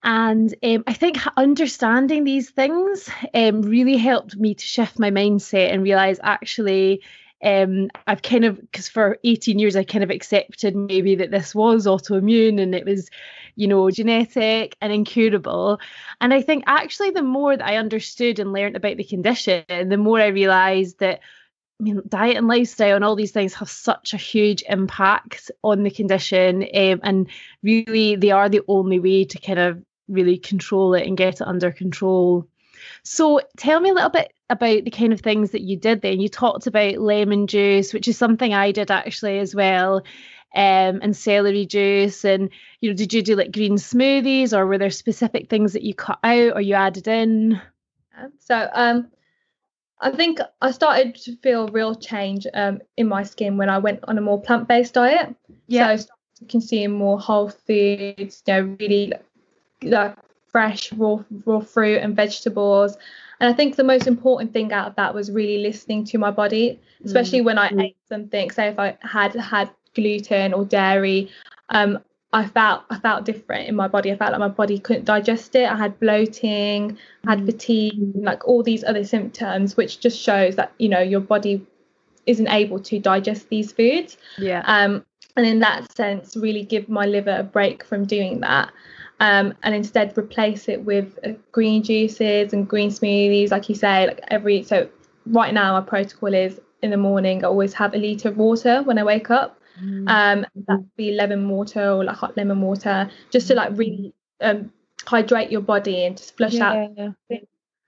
And 0.06 0.54
um, 0.62 0.84
I 0.86 0.94
think 0.94 1.18
understanding 1.36 2.24
these 2.24 2.52
things 2.52 3.10
um, 3.34 3.64
really 3.64 3.98
helped 3.98 4.36
me 4.36 4.54
to 4.54 4.64
shift 4.64 5.00
my 5.00 5.10
mindset 5.10 5.74
and 5.74 5.82
realize 5.82 6.20
actually 6.22 7.02
um, 7.44 7.90
I've 8.06 8.22
kind 8.22 8.46
of 8.46 8.62
because 8.62 8.88
for 8.88 9.18
18 9.24 9.58
years 9.58 9.76
I 9.76 9.84
kind 9.84 10.04
of 10.04 10.12
accepted 10.12 10.76
maybe 10.76 11.16
that 11.16 11.32
this 11.32 11.56
was 11.56 11.88
autoimmune 11.88 12.62
and 12.62 12.74
it 12.76 12.86
was, 12.86 13.10
you 13.56 13.68
know, 13.68 13.90
genetic 13.90 14.76
and 14.80 14.94
incurable. 14.94 15.80
And 16.22 16.34
I 16.34 16.42
think 16.42 16.64
actually 16.68 17.10
the 17.10 17.24
more 17.24 17.58
that 17.58 17.68
I 17.68 17.78
understood 17.78 18.38
and 18.40 18.54
learned 18.54 18.76
about 18.76 18.98
the 18.98 19.04
condition, 19.04 19.64
the 19.68 19.98
more 19.98 20.22
I 20.22 20.28
realized 20.28 21.00
that 21.00 21.22
I 21.80 21.84
mean, 21.84 22.02
diet 22.08 22.38
and 22.38 22.48
lifestyle 22.48 22.96
and 22.96 23.04
all 23.04 23.16
these 23.16 23.32
things 23.32 23.56
have 23.56 23.70
such 23.70 24.14
a 24.14 24.18
huge 24.18 24.64
impact 24.70 25.52
on 25.64 25.84
the 25.84 25.90
condition, 25.90 26.64
um, 26.64 27.02
and 27.04 27.28
really 27.64 28.16
they 28.16 28.32
are 28.32 28.48
the 28.48 28.62
only 28.68 29.00
way 29.00 29.26
to 29.26 29.40
kind 29.40 29.60
of 29.60 29.84
really 30.08 30.38
control 30.38 30.94
it 30.94 31.08
and 31.08 31.18
get 31.18 31.42
it 31.42 31.48
under 31.48 31.72
control. 31.72 32.48
So, 33.04 33.42
tell 33.58 33.80
me 33.80 33.90
a 33.90 33.94
little 33.94 34.10
bit 34.10 34.34
about 34.50 34.84
the 34.84 34.92
kind 34.92 35.14
of 35.14 35.22
things 35.22 35.52
that 35.52 35.62
you 35.62 35.78
did 35.78 36.02
then. 36.02 36.20
You 36.20 36.30
talked 36.30 36.68
about 36.68 36.98
lemon 36.98 37.48
juice, 37.48 37.94
which 37.94 38.08
is 38.08 38.18
something 38.18 38.54
I 38.54 38.72
did 38.72 38.92
actually 38.92 39.40
as 39.40 39.56
well, 39.56 39.98
um, 40.56 41.00
and 41.02 41.16
celery 41.16 41.66
juice. 41.66 42.26
And, 42.26 42.50
you 42.82 42.90
know, 42.90 42.96
did 42.96 43.14
you 43.14 43.22
do 43.22 43.36
like 43.36 43.52
green 43.52 43.76
smoothies 43.76 44.56
or 44.56 44.66
were 44.66 44.78
there 44.78 44.90
specific 44.90 45.50
things 45.50 45.74
that 45.74 45.84
you 45.84 45.94
cut 45.94 46.20
out 46.24 46.54
or 46.56 46.62
you 46.62 46.76
added 46.76 47.08
in? 47.08 47.60
So, 48.40 48.70
um, 48.74 49.08
I 50.00 50.12
think 50.12 50.40
I 50.62 50.72
started 50.72 51.16
to 51.16 51.36
feel 51.38 51.70
real 51.70 51.96
change 51.96 52.46
um, 52.54 52.82
in 52.98 53.08
my 53.08 53.24
skin 53.24 53.58
when 53.58 53.70
I 53.70 53.78
went 53.78 54.02
on 54.04 54.18
a 54.18 54.22
more 54.22 54.42
plant 54.42 54.68
based 54.68 54.94
diet. 54.94 55.36
Yeah. 55.68 55.88
So 55.88 55.92
I 55.92 55.96
started 55.96 56.36
to 56.40 56.46
consume 56.46 56.92
more 56.92 57.20
whole 57.20 57.50
foods, 57.50 58.44
you 58.46 58.54
know, 58.54 58.78
really 58.80 59.14
like 59.86 60.16
fresh 60.56 60.94
raw 60.94 61.18
raw 61.46 61.60
fruit 61.60 61.98
and 61.98 62.16
vegetables. 62.16 62.98
And 63.40 63.52
I 63.52 63.54
think 63.54 63.76
the 63.76 63.84
most 63.84 64.08
important 64.08 64.54
thing 64.54 64.72
out 64.72 64.88
of 64.88 64.96
that 64.96 65.14
was 65.14 65.30
really 65.30 65.58
listening 65.62 66.06
to 66.06 66.18
my 66.18 66.32
body, 66.32 66.80
especially 67.04 67.42
mm. 67.42 67.46
when 67.46 67.58
I 67.58 67.70
ate 67.78 67.98
something. 68.08 68.50
Say 68.52 68.68
if 68.68 68.80
I 68.80 68.98
had 69.02 69.34
had 69.36 69.70
gluten 69.94 70.54
or 70.54 70.64
dairy, 70.64 71.30
um, 71.70 72.00
I 72.32 72.46
felt 72.48 72.84
I 72.90 73.00
felt 73.00 73.26
different 73.26 73.68
in 73.68 73.76
my 73.76 73.90
body. 73.90 74.14
I 74.14 74.16
felt 74.16 74.32
like 74.32 74.40
my 74.40 74.48
body 74.48 74.80
couldn't 74.80 75.04
digest 75.04 75.56
it. 75.56 75.70
I 75.70 75.76
had 75.76 76.00
bloating, 76.00 76.98
I 77.28 77.32
had 77.32 77.42
mm. 77.42 77.48
fatigue, 77.48 78.12
like 78.16 78.48
all 78.48 78.64
these 78.64 78.86
other 78.86 79.04
symptoms, 79.04 79.76
which 79.76 80.00
just 80.00 80.18
shows 80.18 80.56
that 80.56 80.72
you 80.78 80.88
know 80.88 81.02
your 81.02 81.20
body 81.20 81.66
isn't 82.26 82.48
able 82.48 82.80
to 82.80 82.98
digest 83.00 83.50
these 83.50 83.74
foods. 83.74 84.16
Yeah. 84.38 84.64
Um, 84.66 85.06
and 85.36 85.46
in 85.46 85.60
that 85.60 85.94
sense, 85.98 86.38
really 86.38 86.64
give 86.64 86.88
my 86.88 87.06
liver 87.06 87.36
a 87.38 87.44
break 87.44 87.84
from 87.84 88.06
doing 88.06 88.40
that 88.40 88.72
um, 89.20 89.54
and 89.64 89.74
instead 89.74 90.18
replace 90.18 90.68
it 90.68 90.84
with 90.84 91.18
uh, 91.24 91.32
green 91.52 91.84
juices 91.84 92.54
and 92.54 92.68
green 92.68 92.90
smoothies, 92.90 93.52
like 93.52 93.70
you 93.70 93.76
say, 93.76 94.08
like 94.08 94.20
every 94.28 94.64
so 94.64 94.90
right 95.28 95.54
now 95.54 95.80
my 95.80 95.86
protocol 95.86 96.34
is 96.34 96.60
in 96.82 96.92
the 96.92 96.98
morning 96.98 97.44
I 97.44 97.48
always 97.48 97.74
have 97.74 97.96
a 97.96 97.98
litre 97.98 98.30
of 98.30 98.38
water 98.38 98.84
when 98.84 98.98
I 98.98 99.04
wake 99.04 99.32
up. 99.32 99.60
Mm. 99.82 100.10
Um, 100.10 100.46
that'd 100.68 100.96
be 100.96 101.12
lemon 101.12 101.50
water 101.50 101.92
or 101.92 102.04
like 102.04 102.16
hot 102.16 102.38
lemon 102.38 102.62
water, 102.62 103.10
just 103.30 103.48
to 103.48 103.56
like 103.56 103.78
really 103.78 104.14
um, 104.42 104.72
hydrate 105.06 105.52
your 105.52 105.62
body 105.62 106.06
and 106.06 106.18
just 106.18 106.36
flush 106.38 106.54
yeah, 106.54 106.88
out. 106.98 107.14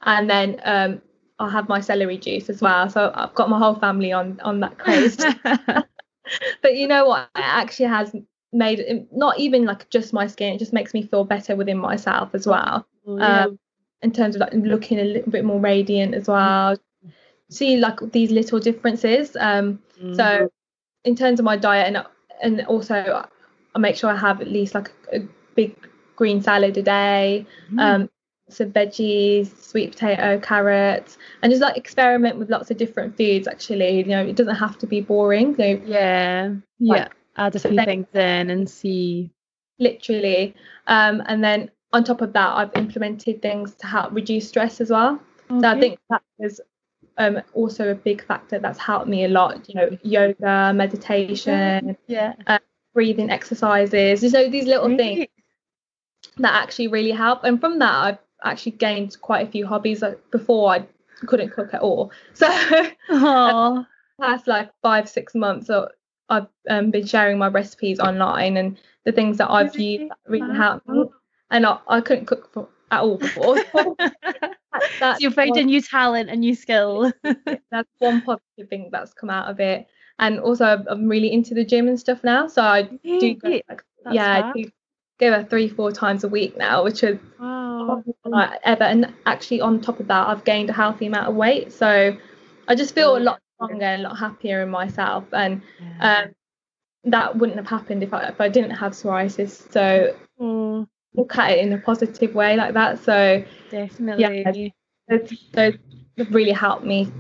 And 0.02 0.30
then 0.30 0.62
um, 0.64 1.02
I'll 1.40 1.50
have 1.50 1.70
my 1.70 1.82
celery 1.82 2.18
juice 2.18 2.50
as 2.50 2.62
well. 2.62 2.90
So 2.90 3.12
I've 3.14 3.34
got 3.36 3.50
my 3.50 3.58
whole 3.58 3.76
family 3.76 4.12
on 4.12 4.40
on 4.42 4.60
that 4.62 4.78
craze. 4.78 5.18
but 6.62 6.76
you 6.76 6.88
know 6.88 7.06
what? 7.06 7.30
It 7.36 7.44
actually 7.44 7.88
has 7.88 8.16
made 8.54 8.80
it 8.80 9.08
not 9.12 9.40
even 9.40 9.66
like 9.66 9.90
just 9.90 10.14
my 10.14 10.28
skin 10.28 10.54
it 10.54 10.60
just 10.60 10.74
makes 10.74 10.94
me 10.94 11.04
feel 11.04 11.24
better 11.24 11.56
within 11.56 11.78
myself 11.78 12.30
as 12.34 12.48
well. 12.48 12.86
Oh, 13.06 13.18
yeah. 13.18 13.46
um, 13.46 13.60
in 14.02 14.12
terms 14.12 14.36
of 14.36 14.42
like 14.42 14.54
looking 14.54 15.00
a 15.00 15.04
little 15.04 15.32
bit 15.32 15.44
more 15.46 15.60
radiant 15.60 16.14
as 16.14 16.28
well. 16.28 16.76
See 17.50 17.78
like 17.78 18.00
these 18.12 18.32
little 18.32 18.60
differences 18.60 19.36
um 19.40 19.80
mm. 20.02 20.16
so 20.16 20.50
in 21.04 21.16
terms 21.16 21.40
of 21.40 21.46
my 21.46 21.56
diet 21.56 21.88
and 21.88 22.06
and 22.42 22.68
also 22.68 23.26
I 23.76 23.80
make 23.80 23.96
sure 23.96 24.10
I 24.10 24.18
have 24.18 24.42
at 24.42 24.48
least 24.48 24.76
like 24.76 24.92
a, 25.14 25.22
big 25.56 25.76
green 26.16 26.40
salad 26.42 26.78
a 26.78 26.84
day 26.84 27.46
mm. 27.72 27.80
um 27.82 28.10
some 28.50 28.72
veggies 28.72 29.48
sweet 29.62 29.94
potato 29.94 30.40
carrots 30.40 31.18
and 31.42 31.52
just 31.52 31.62
like 31.62 31.76
experiment 31.76 32.38
with 32.38 32.50
lots 32.50 32.70
of 32.70 32.78
different 32.78 33.18
foods 33.18 33.48
actually. 33.48 33.98
You 34.00 34.06
know 34.06 34.26
it 34.26 34.36
doesn't 34.36 34.56
have 34.56 34.78
to 34.80 34.88
be 34.88 35.02
boring 35.02 35.56
so 35.56 35.64
yeah. 35.64 36.54
Like, 36.80 37.00
yeah 37.00 37.08
add 37.38 37.56
a 37.56 37.60
few 37.60 37.84
things 37.84 38.08
in 38.14 38.50
and 38.50 38.70
see. 38.70 39.32
Literally. 39.80 40.56
Um, 40.88 41.22
and 41.28 41.44
then 41.44 41.72
on 41.94 42.04
top 42.04 42.22
of 42.22 42.34
that, 42.34 42.56
I've 42.56 42.76
implemented 42.76 43.42
things 43.42 43.76
to 43.76 43.88
help 43.88 44.12
reduce 44.12 44.48
stress 44.48 44.82
as 44.82 44.90
well. 44.90 45.20
Okay. 45.50 45.62
So 45.62 45.68
I 45.68 45.80
think 45.80 46.00
that 46.10 46.24
is 46.40 46.62
um, 47.18 47.42
also 47.54 47.92
a 47.92 47.96
big 47.96 48.26
factor 48.26 48.60
that's 48.60 48.80
helped 48.80 49.08
me 49.08 49.26
a 49.26 49.28
lot. 49.28 49.68
You 49.70 49.76
know, 49.76 49.98
yoga, 50.04 50.74
meditation, 50.74 51.98
yeah, 52.08 52.34
uh, 52.48 52.60
breathing 52.94 53.30
exercises. 53.30 54.24
You 54.24 54.32
know, 54.32 54.50
these 54.50 54.66
little 54.66 54.90
really? 54.90 54.98
things 54.98 55.28
that 56.38 56.54
actually 56.54 56.88
really 56.88 57.12
help. 57.12 57.44
And 57.44 57.60
from 57.60 57.80
that, 57.80 57.94
I've 57.94 58.18
actually 58.44 58.74
gained 58.74 59.20
quite 59.22 59.48
a 59.48 59.52
few 59.52 59.66
hobbies. 59.66 60.02
Like 60.02 60.20
before, 60.32 60.72
I 60.72 60.86
couldn't 61.26 61.52
cook 61.52 61.74
at 61.74 61.82
all. 61.82 62.12
So, 62.34 62.48
past 64.20 64.48
like 64.48 64.72
five, 64.82 65.08
six 65.08 65.36
months, 65.36 65.70
or 65.70 65.92
I've 66.30 66.48
um, 66.70 66.92
been 66.92 67.06
sharing 67.06 67.38
my 67.38 67.48
recipes 67.48 68.00
online 68.00 68.58
and 68.58 68.78
the 69.06 69.12
things 69.12 69.38
that 69.38 69.50
I've 69.50 69.78
used 69.78 70.10
that 70.10 70.18
really 70.28 70.56
helped 70.56 70.88
me. 70.88 71.06
And 71.52 71.66
I, 71.66 71.80
I 71.88 72.02
couldn't 72.02 72.26
cook 72.26 72.52
for, 72.54 72.68
at 72.92 73.02
all 73.02 73.18
before. 73.18 73.58
so 75.00 75.16
you 75.20 75.32
found 75.32 75.56
a 75.56 75.64
new 75.64 75.82
talent, 75.82 76.30
a 76.30 76.36
new 76.36 76.56
skill. 76.56 77.12
that's 77.72 77.90
one 78.00 78.22
positive 78.22 78.70
thing 78.70 78.90
that's 78.92 79.14
come 79.14 79.30
out 79.30 79.50
of 79.50 79.60
it. 79.60 79.88
And 80.20 80.40
also, 80.40 80.84
I'm 80.90 81.08
really 81.08 81.32
into 81.32 81.54
the 81.54 81.64
gym 81.64 81.88
and 81.88 82.00
stuff 82.00 82.24
now. 82.24 82.48
So 82.48 82.62
I 82.62 82.84
do 83.04 83.36
go, 83.36 83.50
like, 83.70 83.84
yeah, 84.12 84.50
I 84.50 84.52
do 84.52 84.70
go 85.20 85.32
there 85.32 85.44
three, 85.44 85.70
four 85.70 85.92
times 85.92 86.24
a 86.24 86.28
week 86.28 86.58
now, 86.58 86.84
which 86.84 87.04
is 87.04 87.20
wow. 87.40 88.04
like 88.26 88.60
ever. 88.64 88.84
And 88.84 89.14
actually, 89.26 89.62
on 89.62 89.80
top 89.80 90.00
of 90.00 90.08
that, 90.08 90.28
I've 90.28 90.44
gained 90.44 90.70
a 90.70 90.74
healthy 90.74 91.06
amount 91.06 91.28
of 91.28 91.36
weight. 91.36 91.72
So 91.72 92.18
I 92.68 92.76
just 92.76 92.96
feel 92.96 93.16
a 93.16 93.20
lot 93.20 93.40
stronger 93.58 93.86
and 93.86 94.06
a 94.06 94.10
lot 94.10 94.18
happier 94.18 94.62
in 94.62 94.70
myself. 94.70 95.26
And 95.34 95.62
yeah. 95.80 96.24
um, 96.24 96.36
that 97.12 97.36
wouldn't 97.36 97.58
have 97.58 97.68
happened 97.68 98.04
if 98.04 98.14
I 98.14 98.28
if 98.30 98.40
I 98.40 98.50
didn't 98.50 98.72
have 98.72 98.94
psoriasis. 98.94 99.72
So 99.72 100.16
mm. 100.40 100.88
look 101.16 101.38
at 101.38 101.52
it 101.52 101.60
in 101.60 101.74
a 101.74 101.78
positive 101.78 102.34
way 102.34 102.56
like 102.56 102.74
that. 102.74 103.04
So 103.04 103.44
definitely, 103.70 104.24
yeah, 104.24 104.70
those, 105.10 105.48
those 105.54 106.30
really 106.30 106.52
helped 106.52 106.86
me. 106.86 107.12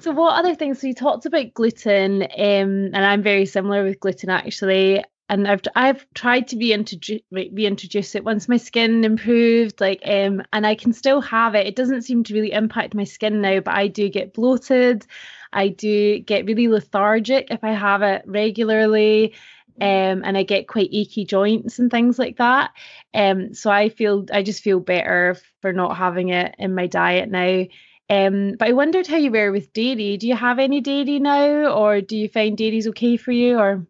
So 0.00 0.10
what 0.12 0.38
other 0.38 0.54
things? 0.54 0.80
So 0.80 0.86
you 0.86 0.94
talked 0.94 1.26
about 1.26 1.54
gluten, 1.54 2.22
um, 2.22 2.28
and 2.38 2.96
I'm 2.96 3.22
very 3.22 3.46
similar 3.46 3.84
with 3.84 4.00
gluten 4.00 4.30
actually 4.30 5.02
and 5.28 5.48
I've 5.48 5.62
I've 5.74 6.06
tried 6.14 6.48
to 6.48 6.56
reintroduce 6.56 7.22
reintroduce 7.30 8.14
it 8.14 8.24
once 8.24 8.48
my 8.48 8.58
skin 8.58 9.04
improved, 9.04 9.80
like 9.80 10.00
um, 10.04 10.42
and 10.52 10.66
I 10.66 10.74
can 10.74 10.92
still 10.92 11.20
have 11.22 11.54
it. 11.54 11.66
It 11.66 11.76
doesn't 11.76 12.02
seem 12.02 12.24
to 12.24 12.34
really 12.34 12.52
impact 12.52 12.94
my 12.94 13.04
skin 13.04 13.40
now, 13.40 13.60
but 13.60 13.74
I 13.74 13.88
do 13.88 14.08
get 14.08 14.34
bloated. 14.34 15.06
I 15.54 15.68
do 15.68 16.18
get 16.18 16.44
really 16.44 16.68
lethargic 16.68 17.48
if 17.50 17.62
I 17.64 17.72
have 17.72 18.02
it 18.02 18.22
regularly. 18.26 19.34
Um, 19.80 20.22
and 20.24 20.38
I 20.38 20.44
get 20.44 20.68
quite 20.68 20.90
achy 20.92 21.24
joints 21.24 21.80
and 21.80 21.90
things 21.90 22.16
like 22.16 22.36
that. 22.36 22.70
Um, 23.12 23.54
so 23.54 23.70
I 23.70 23.88
feel 23.88 24.24
I 24.32 24.44
just 24.44 24.62
feel 24.62 24.78
better 24.78 25.36
for 25.62 25.72
not 25.72 25.96
having 25.96 26.28
it 26.28 26.54
in 26.60 26.76
my 26.76 26.86
diet 26.86 27.28
now. 27.28 27.64
Um, 28.10 28.54
but 28.58 28.68
I 28.68 28.72
wondered 28.72 29.06
how 29.06 29.16
you 29.16 29.30
were 29.30 29.50
with 29.50 29.72
dairy. 29.72 30.16
Do 30.16 30.28
you 30.28 30.36
have 30.36 30.58
any 30.58 30.80
dairy 30.80 31.18
now, 31.18 31.72
or 31.72 32.00
do 32.00 32.16
you 32.16 32.28
find 32.28 32.56
dairy's 32.56 32.86
okay 32.88 33.16
for 33.16 33.32
you, 33.32 33.58
or? 33.58 33.86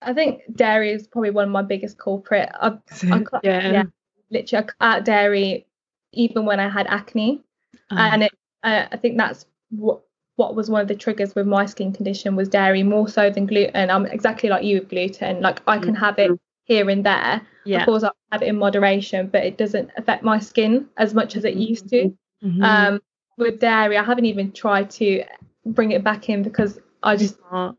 I 0.00 0.12
think 0.14 0.42
dairy 0.54 0.92
is 0.92 1.06
probably 1.06 1.30
one 1.30 1.46
of 1.46 1.50
my 1.50 1.62
biggest 1.62 1.98
culprit. 1.98 2.48
I, 2.54 2.68
I, 3.10 3.22
yeah. 3.42 3.72
yeah, 3.72 3.82
literally, 4.30 4.64
I 4.64 4.94
cut 4.94 5.04
dairy 5.04 5.66
even 6.12 6.46
when 6.46 6.60
I 6.60 6.68
had 6.68 6.86
acne, 6.86 7.42
oh. 7.90 7.96
and 7.96 8.22
it, 8.22 8.32
uh, 8.62 8.86
I 8.90 8.96
think 8.96 9.18
that's 9.18 9.44
what 9.70 10.02
what 10.36 10.54
was 10.54 10.70
one 10.70 10.80
of 10.80 10.88
the 10.88 10.94
triggers 10.94 11.34
with 11.34 11.46
my 11.46 11.66
skin 11.66 11.92
condition 11.92 12.36
was 12.36 12.48
dairy 12.48 12.82
more 12.82 13.08
so 13.08 13.30
than 13.30 13.46
gluten. 13.46 13.90
I'm 13.90 14.06
exactly 14.06 14.48
like 14.48 14.64
you 14.64 14.78
with 14.80 14.88
gluten. 14.88 15.40
Like 15.40 15.60
I 15.66 15.78
can 15.78 15.94
have 15.94 16.18
it 16.18 16.30
here 16.64 16.88
and 16.88 17.04
there. 17.04 17.40
Yeah. 17.64 17.80
Of 17.80 17.86
course, 17.86 18.04
I 18.04 18.10
have 18.32 18.42
it 18.42 18.48
in 18.48 18.58
moderation, 18.58 19.28
but 19.28 19.44
it 19.44 19.56
doesn't 19.56 19.90
affect 19.96 20.22
my 20.22 20.38
skin 20.38 20.88
as 20.98 21.14
much 21.14 21.36
as 21.36 21.44
it 21.44 21.54
used 21.54 21.88
to. 21.88 22.14
Mm-hmm. 22.44 22.62
Um, 22.62 23.00
with 23.38 23.60
dairy, 23.60 23.96
I 23.96 24.04
haven't 24.04 24.26
even 24.26 24.52
tried 24.52 24.90
to 24.90 25.24
bring 25.64 25.90
it 25.90 26.04
back 26.04 26.28
in 26.28 26.42
because 26.42 26.78
I 27.02 27.16
just 27.16 27.38
I 27.52 27.72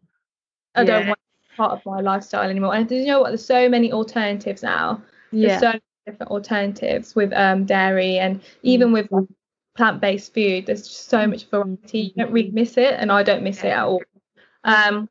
don't 0.84 1.08
want 1.08 1.20
part 1.56 1.72
of 1.72 1.86
my 1.86 2.02
lifestyle 2.02 2.50
anymore. 2.50 2.76
And 2.76 2.90
you 2.90 3.06
know 3.06 3.22
what? 3.22 3.30
There's 3.30 3.46
so 3.46 3.70
many 3.70 3.92
alternatives 3.92 4.64
now. 4.64 5.02
Yeah. 5.32 5.48
There's 5.48 5.60
so 5.60 5.68
many 5.68 5.82
different 6.06 6.32
alternatives 6.32 7.16
with 7.16 7.34
um, 7.34 7.66
dairy 7.66 8.18
and 8.20 8.42
even 8.64 8.92
with 8.92 9.08
like, 9.12 9.26
plant-based 9.78 10.34
food. 10.34 10.66
There's 10.66 10.88
just 10.88 11.08
so 11.08 11.26
much 11.28 11.50
variety. 11.50 12.14
You 12.16 12.24
don't 12.24 12.34
really 12.34 12.52
miss 12.52 12.78
it, 12.78 12.96
and 13.00 13.12
I 13.12 13.24
don't 13.24 13.44
miss 13.44 13.60
it 13.60 13.68
at 13.68 13.86
all. 13.86 14.02
Um, 14.64 15.08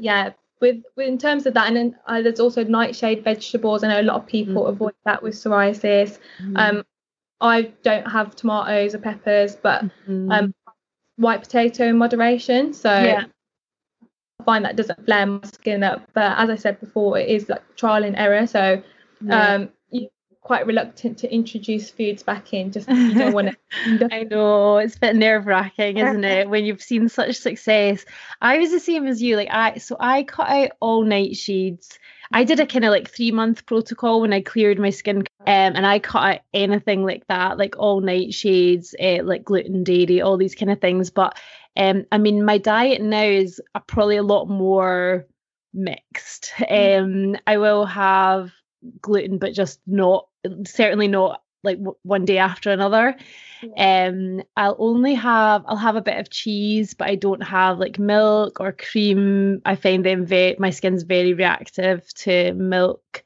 yeah, 0.00 0.30
with, 0.60 0.82
with 0.94 1.08
in 1.08 1.18
terms 1.18 1.46
of 1.46 1.54
that, 1.54 1.66
and 1.66 1.76
then 1.76 1.96
uh, 2.06 2.22
there's 2.22 2.38
also 2.38 2.62
nightshade 2.62 3.24
vegetables. 3.24 3.82
I 3.82 3.88
know 3.88 4.00
a 4.00 4.02
lot 4.02 4.16
of 4.16 4.26
people 4.26 4.62
mm-hmm. 4.62 4.74
avoid 4.74 4.94
that 5.04 5.22
with 5.22 5.34
psoriasis. 5.34 6.18
Mm-hmm. 6.40 6.56
Um, 6.56 6.84
I 7.40 7.72
don't 7.82 8.06
have 8.06 8.36
tomatoes 8.36 8.94
or 8.94 8.98
peppers, 8.98 9.56
but 9.56 9.82
mm-hmm. 9.82 10.30
um, 10.30 10.54
white 11.16 11.42
potato 11.42 11.88
in 11.88 11.98
moderation. 11.98 12.72
So 12.72 12.90
yeah. 12.90 13.24
I 14.40 14.44
find 14.44 14.64
that 14.64 14.76
doesn't 14.76 15.04
flare 15.04 15.26
my 15.26 15.40
skin 15.46 15.82
up. 15.82 16.08
But 16.14 16.38
as 16.38 16.50
I 16.50 16.56
said 16.56 16.78
before, 16.78 17.18
it 17.18 17.28
is 17.28 17.48
like 17.48 17.62
trial 17.74 18.04
and 18.04 18.16
error. 18.16 18.46
So 18.46 18.82
yeah. 19.24 19.54
um, 19.54 19.70
quite 20.42 20.66
reluctant 20.66 21.18
to 21.18 21.32
introduce 21.32 21.90
foods 21.90 22.22
back 22.22 22.52
in. 22.52 22.70
Just 22.72 22.88
you 22.88 23.14
don't 23.14 23.32
want 23.32 23.48
to. 23.48 24.08
I 24.12 24.24
know 24.24 24.76
it's 24.78 24.96
a 24.96 25.00
bit 25.00 25.16
nerve 25.16 25.46
wracking, 25.46 25.96
isn't 25.96 26.24
it? 26.24 26.48
When 26.48 26.64
you've 26.64 26.82
seen 26.82 27.08
such 27.08 27.36
success. 27.36 28.04
I 28.40 28.58
was 28.58 28.70
the 28.70 28.80
same 28.80 29.06
as 29.06 29.22
you. 29.22 29.36
Like 29.36 29.48
I, 29.50 29.78
so 29.78 29.96
I 29.98 30.24
cut 30.24 30.48
out 30.48 30.70
all 30.80 31.04
nightshades 31.04 31.98
I 32.32 32.44
did 32.44 32.60
a 32.60 32.66
kind 32.66 32.84
of 32.84 32.90
like 32.90 33.10
three 33.10 33.30
month 33.30 33.66
protocol 33.66 34.20
when 34.20 34.32
I 34.32 34.40
cleared 34.40 34.78
my 34.78 34.90
skin, 34.90 35.18
um, 35.18 35.24
and 35.46 35.86
I 35.86 35.98
cut 35.98 36.22
out 36.22 36.40
anything 36.54 37.04
like 37.04 37.26
that, 37.28 37.58
like 37.58 37.76
all 37.78 38.00
nightshades, 38.00 38.94
uh, 39.00 39.22
like 39.24 39.44
gluten, 39.44 39.84
dairy, 39.84 40.22
all 40.22 40.36
these 40.36 40.54
kind 40.54 40.70
of 40.70 40.80
things. 40.80 41.10
But 41.10 41.38
um, 41.76 42.04
I 42.10 42.18
mean, 42.18 42.44
my 42.44 42.58
diet 42.58 43.02
now 43.02 43.22
is 43.22 43.60
a, 43.74 43.80
probably 43.80 44.16
a 44.16 44.22
lot 44.22 44.48
more 44.48 45.26
mixed. 45.74 46.52
Mm. 46.58 47.34
Um, 47.34 47.40
I 47.46 47.58
will 47.58 47.84
have 47.86 48.50
gluten, 49.00 49.38
but 49.38 49.52
just 49.52 49.80
not 49.86 50.26
certainly 50.64 51.08
not 51.08 51.42
like 51.64 51.78
w- 51.78 51.96
one 52.02 52.24
day 52.24 52.38
after 52.38 52.70
another. 52.70 53.16
Um, 53.76 54.42
I'll 54.56 54.76
only 54.78 55.14
have 55.14 55.62
I'll 55.66 55.76
have 55.76 55.96
a 55.96 56.02
bit 56.02 56.18
of 56.18 56.30
cheese, 56.30 56.94
but 56.94 57.08
I 57.08 57.14
don't 57.14 57.42
have 57.42 57.78
like 57.78 57.98
milk 57.98 58.60
or 58.60 58.72
cream. 58.72 59.62
I 59.64 59.76
find 59.76 60.04
them 60.04 60.26
very 60.26 60.56
my 60.58 60.70
skin's 60.70 61.04
very 61.04 61.32
reactive 61.32 62.12
to 62.14 62.54
milk, 62.54 63.22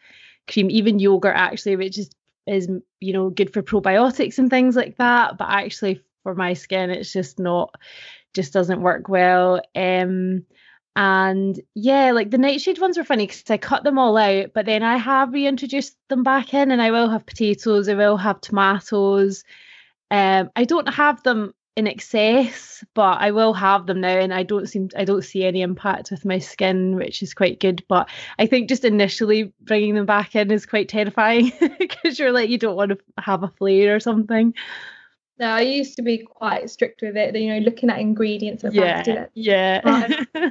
cream, 0.47 0.71
even 0.71 0.99
yogurt 0.99 1.37
actually, 1.37 1.77
which 1.77 1.99
is 1.99 2.11
is 2.47 2.69
you 3.01 3.13
know 3.13 3.31
good 3.31 3.53
for 3.53 3.63
probiotics 3.63 4.39
and 4.39 4.51
things 4.51 4.77
like 4.77 4.99
that. 4.99 5.39
But 5.39 5.49
actually 5.49 6.03
for 6.23 6.35
my 6.35 6.53
skin, 6.53 6.91
it's 6.91 7.13
just 7.13 7.39
not 7.39 7.75
just 8.35 8.53
doesn't 8.53 8.83
work 8.83 9.09
well. 9.09 9.63
Um, 9.75 10.45
and 10.97 11.61
yeah, 11.75 12.13
like 12.13 12.31
the 12.31 12.39
nightshade 12.39 12.81
ones 12.81 12.97
were 12.97 13.05
funny 13.05 13.27
because 13.27 13.45
I 13.51 13.59
cut 13.59 13.85
them 13.85 13.99
all 13.99 14.17
out, 14.17 14.53
but 14.55 14.65
then 14.65 14.83
I 14.83 14.97
have 14.97 15.35
reintroduced 15.35 15.95
them 16.09 16.23
back 16.23 16.55
in, 16.55 16.71
and 16.71 16.81
I 16.81 16.91
will 16.91 17.11
have 17.11 17.27
potatoes, 17.27 17.89
I 17.89 17.95
will 17.95 18.17
have 18.17 18.41
tomatoes. 18.41 19.45
Um, 20.11 20.51
I 20.57 20.65
don't 20.65 20.89
have 20.89 21.23
them 21.23 21.53
in 21.77 21.87
excess, 21.87 22.83
but 22.95 23.21
I 23.21 23.33
will 23.33 23.53
have 23.53 23.87
them 23.87 24.01
now, 24.01 24.19
and 24.19 24.33
I 24.33 24.43
don't 24.43 24.67
seem 24.67 24.89
I 24.97 25.05
don't 25.05 25.23
see 25.23 25.45
any 25.45 25.61
impact 25.61 26.11
with 26.11 26.25
my 26.25 26.39
skin, 26.39 26.97
which 26.97 27.23
is 27.23 27.35
quite 27.35 27.61
good. 27.61 27.85
But 27.89 28.09
I 28.39 28.47
think 28.47 28.71
just 28.71 28.85
initially 28.85 29.53
bringing 29.61 29.95
them 29.95 30.07
back 30.07 30.35
in 30.35 30.51
is 30.51 30.65
quite 30.65 30.89
terrifying 30.89 31.53
because 31.79 32.19
you're 32.19 32.33
like 32.33 32.49
you 32.49 32.57
don't 32.57 32.77
want 32.77 32.93
to 32.93 32.99
have 33.19 33.43
a 33.43 33.49
flare 33.49 33.95
or 33.95 34.01
something. 34.01 34.55
No, 35.39 35.49
I 35.49 35.61
used 35.61 35.97
to 35.97 36.03
be 36.03 36.19
quite 36.19 36.71
strict 36.71 37.03
with 37.03 37.17
it, 37.17 37.37
you 37.37 37.53
know, 37.53 37.59
looking 37.59 37.91
at 37.91 37.99
ingredients 37.99 38.65
and 38.65 38.75
yeah, 38.75 39.03
Yeah. 39.35 39.81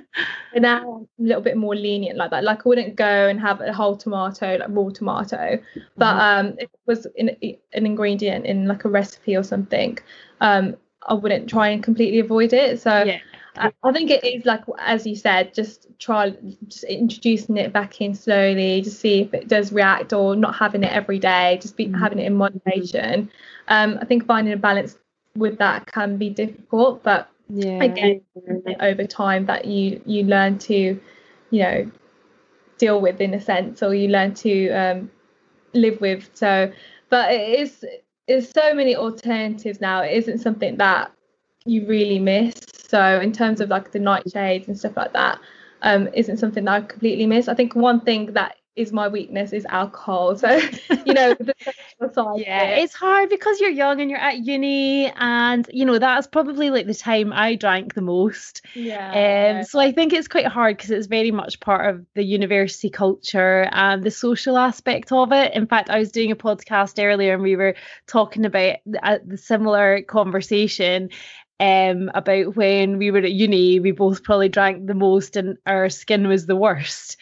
but 0.53 0.61
now 0.61 1.07
I'm 1.17 1.25
a 1.25 1.27
little 1.27 1.41
bit 1.41 1.57
more 1.57 1.75
lenient 1.75 2.17
like 2.17 2.29
that. 2.29 2.43
Like 2.43 2.65
I 2.65 2.69
wouldn't 2.69 2.95
go 2.95 3.27
and 3.27 3.39
have 3.39 3.61
a 3.61 3.73
whole 3.73 3.97
tomato, 3.97 4.57
like 4.57 4.69
raw 4.69 4.89
tomato. 4.89 5.59
But 5.97 6.13
mm-hmm. 6.13 6.47
um 6.47 6.55
if 6.59 6.69
it 6.71 6.79
was 6.85 7.07
in, 7.15 7.29
an 7.73 7.85
ingredient 7.85 8.45
in 8.45 8.67
like 8.67 8.85
a 8.85 8.89
recipe 8.89 9.35
or 9.35 9.43
something, 9.43 9.97
um 10.41 10.75
I 11.07 11.13
wouldn't 11.15 11.49
try 11.49 11.69
and 11.69 11.83
completely 11.83 12.19
avoid 12.19 12.53
it. 12.53 12.79
So 12.79 13.03
yeah. 13.03 13.19
I 13.57 13.91
think 13.91 14.11
it 14.11 14.23
is 14.23 14.45
like 14.45 14.63
as 14.79 15.05
you 15.07 15.15
said, 15.15 15.53
just 15.53 15.87
try 15.99 16.35
just 16.67 16.83
introducing 16.85 17.57
it 17.57 17.71
back 17.71 18.01
in 18.01 18.13
slowly, 18.13 18.81
to 18.81 18.91
see 18.91 19.21
if 19.21 19.33
it 19.33 19.47
does 19.47 19.71
react, 19.71 20.13
or 20.13 20.35
not 20.35 20.55
having 20.55 20.83
it 20.83 20.91
every 20.91 21.19
day, 21.19 21.57
just 21.61 21.77
be 21.77 21.85
mm-hmm. 21.85 21.95
having 21.95 22.19
it 22.19 22.25
in 22.25 22.35
moderation. 22.35 23.31
Um, 23.67 23.97
I 24.01 24.05
think 24.05 24.25
finding 24.25 24.53
a 24.53 24.57
balance 24.57 24.97
with 25.35 25.57
that 25.59 25.85
can 25.87 26.17
be 26.17 26.29
difficult, 26.29 27.03
but 27.03 27.29
yeah. 27.49 27.83
again, 27.83 28.21
over 28.79 29.05
time 29.05 29.45
that 29.45 29.65
you 29.65 30.01
you 30.05 30.23
learn 30.23 30.57
to, 30.59 30.99
you 31.51 31.63
know, 31.63 31.91
deal 32.77 32.99
with 32.99 33.21
in 33.21 33.33
a 33.33 33.41
sense, 33.41 33.81
or 33.83 33.93
you 33.93 34.09
learn 34.09 34.33
to 34.35 34.69
um, 34.71 35.11
live 35.73 36.01
with. 36.01 36.29
So, 36.33 36.71
but 37.09 37.31
it 37.31 37.59
is 37.59 37.85
there's 38.27 38.49
so 38.49 38.73
many 38.73 38.95
alternatives 38.95 39.79
now. 39.79 40.01
It 40.01 40.13
isn't 40.13 40.39
something 40.39 40.77
that 40.77 41.11
you 41.65 41.85
really 41.87 42.19
miss. 42.19 42.55
So 42.87 43.19
in 43.19 43.31
terms 43.31 43.61
of 43.61 43.69
like 43.69 43.91
the 43.91 43.99
nightshades 43.99 44.67
and 44.67 44.77
stuff 44.77 44.95
like 44.95 45.13
that, 45.13 45.39
um, 45.81 46.07
isn't 46.13 46.37
something 46.37 46.65
that 46.65 46.71
I 46.71 46.81
completely 46.81 47.25
miss. 47.25 47.47
I 47.47 47.55
think 47.55 47.75
one 47.75 48.01
thing 48.01 48.33
that 48.33 48.55
is 48.75 48.91
my 48.91 49.07
weakness 49.07 49.53
is 49.53 49.65
alcohol. 49.65 50.35
So, 50.35 50.59
you 51.05 51.13
know, 51.13 51.35
yeah, 52.35 52.65
it's 52.65 52.93
hard 52.93 53.29
because 53.29 53.61
you're 53.61 53.69
young 53.69 54.01
and 54.01 54.09
you're 54.09 54.19
at 54.19 54.39
uni, 54.39 55.11
and 55.15 55.67
you 55.71 55.85
know 55.85 55.97
that's 55.97 56.27
probably 56.27 56.69
like 56.69 56.85
the 56.85 56.93
time 56.93 57.31
I 57.31 57.55
drank 57.55 57.93
the 57.93 58.01
most. 58.01 58.61
Yeah. 58.73 59.59
Um, 59.59 59.63
so 59.63 59.79
I 59.79 59.91
think 59.91 60.11
it's 60.11 60.27
quite 60.27 60.47
hard 60.47 60.75
because 60.75 60.91
it's 60.91 61.07
very 61.07 61.31
much 61.31 61.59
part 61.59 61.93
of 61.93 62.05
the 62.15 62.23
university 62.23 62.89
culture 62.89 63.69
and 63.71 64.03
the 64.03 64.11
social 64.11 64.57
aspect 64.57 65.11
of 65.11 65.31
it. 65.31 65.53
In 65.53 65.67
fact, 65.67 65.89
I 65.89 65.99
was 65.99 66.11
doing 66.11 66.31
a 66.31 66.35
podcast 66.35 67.01
earlier 67.03 67.33
and 67.33 67.43
we 67.43 67.55
were 67.55 67.75
talking 68.07 68.45
about 68.45 68.77
uh, 69.01 69.19
the 69.25 69.37
similar 69.37 70.01
conversation 70.01 71.09
um, 71.59 72.11
about 72.13 72.55
when 72.55 72.97
we 72.97 73.11
were 73.11 73.19
at 73.19 73.31
uni, 73.31 73.79
we 73.79 73.91
both 73.91 74.23
probably 74.23 74.49
drank 74.49 74.85
the 74.85 74.93
most 74.93 75.35
and 75.35 75.57
our 75.65 75.89
skin 75.89 76.27
was 76.27 76.45
the 76.45 76.55
worst. 76.55 77.17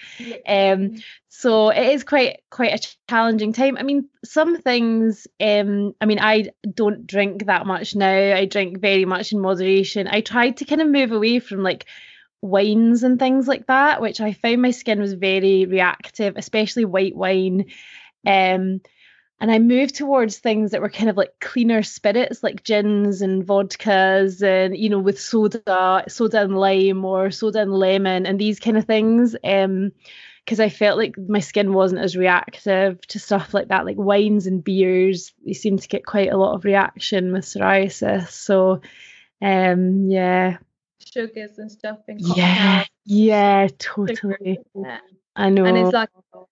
Um, 0.47 0.95
so 1.29 1.69
it 1.69 1.93
is 1.93 2.03
quite 2.03 2.41
quite 2.49 2.73
a 2.73 2.95
challenging 3.09 3.53
time. 3.53 3.77
I 3.77 3.83
mean, 3.83 4.09
some 4.23 4.61
things. 4.61 5.27
Um, 5.39 5.93
I 5.99 6.05
mean, 6.05 6.19
I 6.19 6.49
don't 6.73 7.05
drink 7.05 7.45
that 7.45 7.65
much 7.67 7.95
now. 7.95 8.35
I 8.35 8.45
drink 8.45 8.79
very 8.79 9.05
much 9.05 9.33
in 9.33 9.39
moderation. 9.39 10.07
I 10.07 10.21
tried 10.21 10.57
to 10.57 10.65
kind 10.65 10.81
of 10.81 10.87
move 10.87 11.11
away 11.11 11.39
from 11.39 11.61
like 11.61 11.85
wines 12.41 13.03
and 13.03 13.19
things 13.19 13.47
like 13.47 13.67
that, 13.67 14.01
which 14.01 14.19
I 14.19 14.33
found 14.33 14.61
my 14.61 14.71
skin 14.71 14.99
was 14.99 15.13
very 15.13 15.65
reactive, 15.65 16.37
especially 16.37 16.85
white 16.85 17.15
wine. 17.15 17.65
Um, 18.25 18.81
and 19.43 19.51
I 19.51 19.59
moved 19.59 19.95
towards 19.95 20.37
things 20.37 20.71
that 20.71 20.79
were 20.79 20.89
kind 20.89 21.09
of 21.09 21.17
like 21.17 21.37
cleaner 21.41 21.83
spirits, 21.83 22.43
like 22.43 22.63
gins 22.63 23.21
and 23.21 23.45
vodkas, 23.45 24.41
and 24.41 24.77
you 24.77 24.87
know, 24.87 24.99
with 24.99 25.19
soda, 25.19 26.05
soda 26.07 26.43
and 26.43 26.57
lime, 26.57 27.03
or 27.03 27.29
soda 27.29 27.59
and 27.59 27.73
lemon, 27.73 28.25
and 28.25 28.39
these 28.39 28.61
kind 28.61 28.77
of 28.77 28.85
things. 28.85 29.35
Um, 29.43 29.91
because 30.45 30.61
I 30.61 30.69
felt 30.69 30.97
like 30.97 31.17
my 31.17 31.39
skin 31.39 31.73
wasn't 31.73 31.99
as 31.99 32.15
reactive 32.15 33.05
to 33.07 33.19
stuff 33.19 33.53
like 33.53 33.67
that, 33.67 33.85
like 33.85 33.97
wines 33.97 34.47
and 34.47 34.63
beers. 34.63 35.33
They 35.45 35.51
seem 35.51 35.77
to 35.77 35.87
get 35.89 36.05
quite 36.05 36.31
a 36.31 36.37
lot 36.37 36.55
of 36.55 36.63
reaction 36.63 37.33
with 37.33 37.43
psoriasis. 37.43 38.29
So, 38.29 38.79
um, 39.41 40.09
yeah. 40.09 40.59
Sugars 41.13 41.57
and 41.57 41.71
stuff. 41.71 41.99
In 42.07 42.17
yeah, 42.19 42.85
yeah, 43.05 43.67
totally. 43.77 44.59
I 45.35 45.49
know. 45.49 45.65
And 45.65 45.77
it's 45.77 45.93
like 45.93 46.09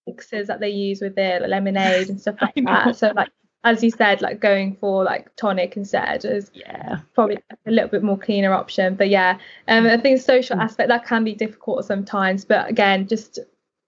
mixes 0.08 0.48
that 0.48 0.60
they 0.60 0.70
use 0.70 1.02
with 1.02 1.16
their 1.16 1.40
lemonade 1.48 2.10
and 2.10 2.20
stuff 2.20 2.36
like 2.42 2.56
that. 2.66 2.96
So 2.96 3.12
like 3.16 3.30
as 3.64 3.84
you 3.84 3.92
said, 3.92 4.22
like 4.22 4.40
going 4.40 4.76
for 4.76 5.04
like 5.04 5.36
tonic 5.36 5.78
instead 5.78 6.26
is 6.26 6.50
yeah 6.54 7.00
probably 7.14 7.38
a 7.66 7.72
little 7.72 7.90
bit 7.90 8.04
more 8.04 8.18
cleaner 8.18 8.54
option. 8.54 8.96
But 8.96 9.10
yeah, 9.10 9.38
um, 9.68 9.86
I 9.86 9.98
think 9.98 10.20
social 10.20 10.58
mm. 10.58 10.64
aspect 10.64 10.90
that 10.90 11.06
can 11.06 11.24
be 11.24 11.34
difficult 11.34 11.86
sometimes. 11.86 12.44
But 12.46 12.70
again, 12.70 13.08
just 13.08 13.40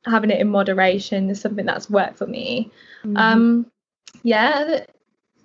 having 0.05 0.29
it 0.29 0.39
in 0.39 0.49
moderation 0.49 1.29
is 1.29 1.41
something 1.41 1.65
that's 1.65 1.89
worked 1.89 2.17
for 2.17 2.27
me. 2.27 2.71
Mm-hmm. 3.03 3.17
Um, 3.17 3.71
yeah, 4.21 4.51
other, 4.55 4.85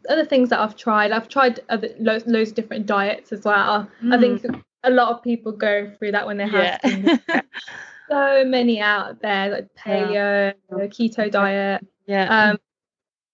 other, 0.09 0.25
things 0.27 0.51
that 0.51 0.61
I've 0.61 0.77
tried, 0.77 1.11
I've 1.11 1.29
tried 1.29 1.61
other 1.69 1.89
loads, 1.99 2.27
loads 2.27 2.51
of 2.51 2.57
different 2.57 2.87
diets 2.87 3.33
as 3.33 3.45
well. 3.45 3.89
Mm. 4.03 4.15
I 4.15 4.21
think 4.21 4.65
a 4.85 4.91
lot 4.91 5.13
of 5.13 5.23
people 5.23 5.53
go 5.53 5.93
through 5.99 6.13
that 6.13 6.27
when 6.27 6.37
they 6.37 6.49
have 6.49 6.81
yeah. 6.85 7.41
so 8.09 8.45
many 8.45 8.81
out 8.81 9.21
there, 9.21 9.51
like 9.51 9.69
paleo, 9.75 10.55
yeah. 10.71 10.87
keto 10.87 11.31
diet. 11.31 11.87
Yeah. 12.07 12.51
Um, 12.51 12.59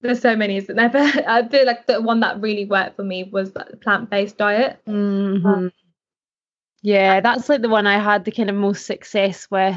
there's 0.01 0.21
so 0.21 0.37
many, 0.37 0.57
isn't 0.59 0.77
there? 0.77 0.89
But 0.93 1.27
I 1.27 1.49
feel 1.49 1.65
like 1.67 1.87
the 1.87 2.01
one 2.01 2.21
that 2.21 2.41
really 2.41 2.67
worked 2.67 2.97
for 2.97 3.05
me 3.05 3.25
was 3.25 3.53
the 3.53 3.79
plant-based 3.81 4.37
diet. 4.37 4.79
Mm-hmm. 4.87 5.47
Um, 5.47 5.73
yeah, 6.83 7.21
that's 7.21 7.49
like 7.49 7.63
the 7.63 7.69
one 7.71 7.87
I 7.87 7.99
had 7.99 8.25
the 8.25 8.31
kind 8.31 8.51
of 8.51 8.57
most 8.57 8.85
success 8.85 9.49
with. 9.51 9.77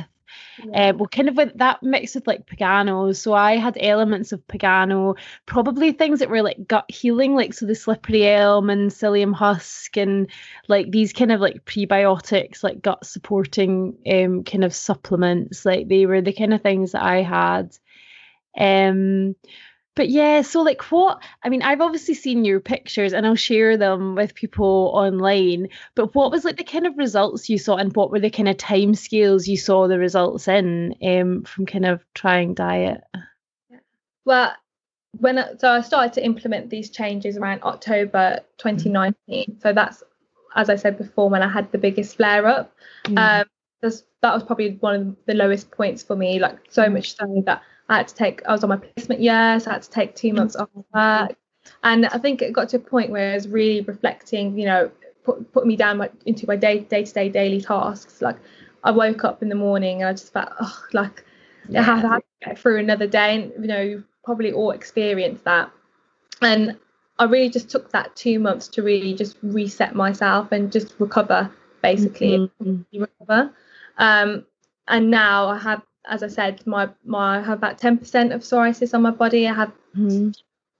Yeah. 0.63 0.89
Uh, 0.89 0.93
well, 0.97 1.07
kind 1.07 1.29
of 1.29 1.37
with 1.37 1.57
that 1.57 1.83
mix 1.83 2.15
with 2.15 2.27
like 2.27 2.45
Pagano. 2.45 3.15
So 3.15 3.33
I 3.33 3.57
had 3.57 3.77
elements 3.79 4.31
of 4.31 4.45
Pagano, 4.47 5.17
probably 5.45 5.91
things 5.91 6.19
that 6.19 6.29
were 6.29 6.41
like 6.41 6.67
gut 6.67 6.89
healing, 6.89 7.35
like 7.35 7.53
so 7.53 7.65
the 7.65 7.75
slippery 7.75 8.27
elm 8.27 8.69
and 8.69 8.89
psyllium 8.91 9.33
husk, 9.33 9.97
and 9.97 10.29
like 10.67 10.91
these 10.91 11.13
kind 11.13 11.31
of 11.31 11.39
like 11.39 11.65
prebiotics, 11.65 12.63
like 12.63 12.81
gut 12.81 13.05
supporting 13.05 13.97
um 14.11 14.43
kind 14.43 14.63
of 14.63 14.73
supplements. 14.73 15.65
Like 15.65 15.87
they 15.87 16.05
were 16.05 16.21
the 16.21 16.33
kind 16.33 16.53
of 16.53 16.61
things 16.61 16.93
that 16.93 17.03
I 17.03 17.21
had. 17.21 17.77
Um, 18.57 19.35
but 19.97 20.09
yeah, 20.09 20.43
so 20.43 20.61
like 20.61 20.83
what 20.91 21.21
I 21.43 21.49
mean, 21.49 21.63
I've 21.63 21.81
obviously 21.81 22.13
seen 22.13 22.45
your 22.45 22.59
pictures 22.59 23.13
and 23.13 23.25
I'll 23.25 23.35
share 23.35 23.75
them 23.75 24.13
with 24.13 24.35
people 24.35 24.91
online. 24.93 25.69
But 25.95 26.13
what 26.13 26.31
was 26.31 26.45
like 26.45 26.57
the 26.57 26.63
kind 26.63 26.85
of 26.85 26.97
results 26.97 27.49
you 27.49 27.57
saw 27.57 27.77
and 27.77 27.93
what 27.95 28.11
were 28.11 28.19
the 28.19 28.29
kind 28.29 28.47
of 28.47 28.57
time 28.57 28.93
scales 28.93 29.47
you 29.47 29.57
saw 29.57 29.87
the 29.87 29.97
results 29.97 30.47
in 30.47 30.93
um, 31.03 31.41
from 31.43 31.65
kind 31.65 31.87
of 31.87 32.05
trying 32.13 32.53
diet? 32.53 33.01
Well, 34.23 34.53
when 35.13 35.39
I, 35.39 35.55
so 35.57 35.71
I 35.71 35.81
started 35.81 36.13
to 36.13 36.23
implement 36.23 36.69
these 36.69 36.91
changes 36.91 37.35
around 37.35 37.63
October 37.63 38.41
2019. 38.59 39.15
Mm. 39.27 39.61
So 39.63 39.73
that's 39.73 40.03
as 40.55 40.69
I 40.69 40.75
said 40.75 40.99
before, 40.99 41.29
when 41.29 41.41
I 41.41 41.47
had 41.47 41.71
the 41.71 41.77
biggest 41.79 42.17
flare 42.17 42.45
up. 42.45 42.71
Mm. 43.05 43.41
Um, 43.41 43.47
that 44.21 44.33
was 44.33 44.43
probably 44.43 44.77
one 44.79 44.95
of 44.95 45.15
the 45.25 45.33
lowest 45.33 45.71
points 45.71 46.03
for 46.03 46.15
me. 46.15 46.37
Like 46.39 46.59
so 46.69 46.87
much 46.87 47.15
so 47.15 47.43
that 47.47 47.63
I 47.89 47.97
had 47.97 48.07
to 48.09 48.15
take. 48.15 48.41
I 48.47 48.51
was 48.51 48.63
on 48.63 48.69
my 48.69 48.77
placement 48.77 49.21
year, 49.21 49.59
so 49.59 49.71
I 49.71 49.73
had 49.75 49.83
to 49.83 49.89
take 49.89 50.15
two 50.15 50.33
months 50.33 50.55
off 50.55 50.69
work. 50.93 51.35
And 51.83 52.05
I 52.07 52.17
think 52.17 52.41
it 52.41 52.53
got 52.53 52.69
to 52.69 52.77
a 52.77 52.79
point 52.79 53.11
where 53.11 53.31
I 53.31 53.35
was 53.35 53.47
really 53.47 53.81
reflecting. 53.81 54.57
You 54.57 54.65
know, 54.65 54.91
put 55.23 55.51
put 55.53 55.65
me 55.65 55.75
down 55.75 55.97
my, 55.97 56.09
into 56.25 56.47
my 56.47 56.55
day 56.55 56.79
day 56.79 57.03
to 57.03 57.13
day 57.13 57.29
daily 57.29 57.61
tasks. 57.61 58.21
Like 58.21 58.37
I 58.83 58.91
woke 58.91 59.23
up 59.23 59.41
in 59.41 59.49
the 59.49 59.55
morning 59.55 60.01
and 60.01 60.09
I 60.09 60.13
just 60.13 60.33
felt 60.33 60.49
oh, 60.59 60.83
like 60.93 61.23
yeah. 61.69 61.81
I 61.81 61.83
have 61.83 62.01
to 62.01 62.23
get 62.45 62.59
through 62.59 62.79
another 62.79 63.07
day. 63.07 63.35
And 63.35 63.51
you 63.63 63.67
know, 63.67 63.81
you 63.81 64.03
probably 64.23 64.51
all 64.51 64.71
experienced 64.71 65.43
that. 65.45 65.71
And 66.41 66.77
I 67.19 67.23
really 67.23 67.49
just 67.49 67.69
took 67.69 67.91
that 67.91 68.15
two 68.15 68.39
months 68.39 68.67
to 68.69 68.83
really 68.83 69.13
just 69.13 69.37
reset 69.41 69.95
myself 69.95 70.51
and 70.51 70.71
just 70.71 70.93
recover, 70.99 71.51
basically 71.81 72.51
mm-hmm. 72.61 73.01
recover. 73.01 73.51
Um, 73.97 74.45
and 74.87 75.09
now 75.09 75.47
I 75.47 75.57
have, 75.57 75.81
as 76.09 76.23
I 76.23 76.27
said, 76.27 76.65
my 76.65 76.89
my 77.05 77.39
I 77.39 77.41
have 77.41 77.57
about 77.57 77.77
ten 77.77 77.97
percent 77.97 78.33
of 78.33 78.41
psoriasis 78.41 78.93
on 78.93 79.01
my 79.01 79.11
body. 79.11 79.47
I 79.47 79.53
have 79.53 79.71
mm-hmm. 79.95 80.29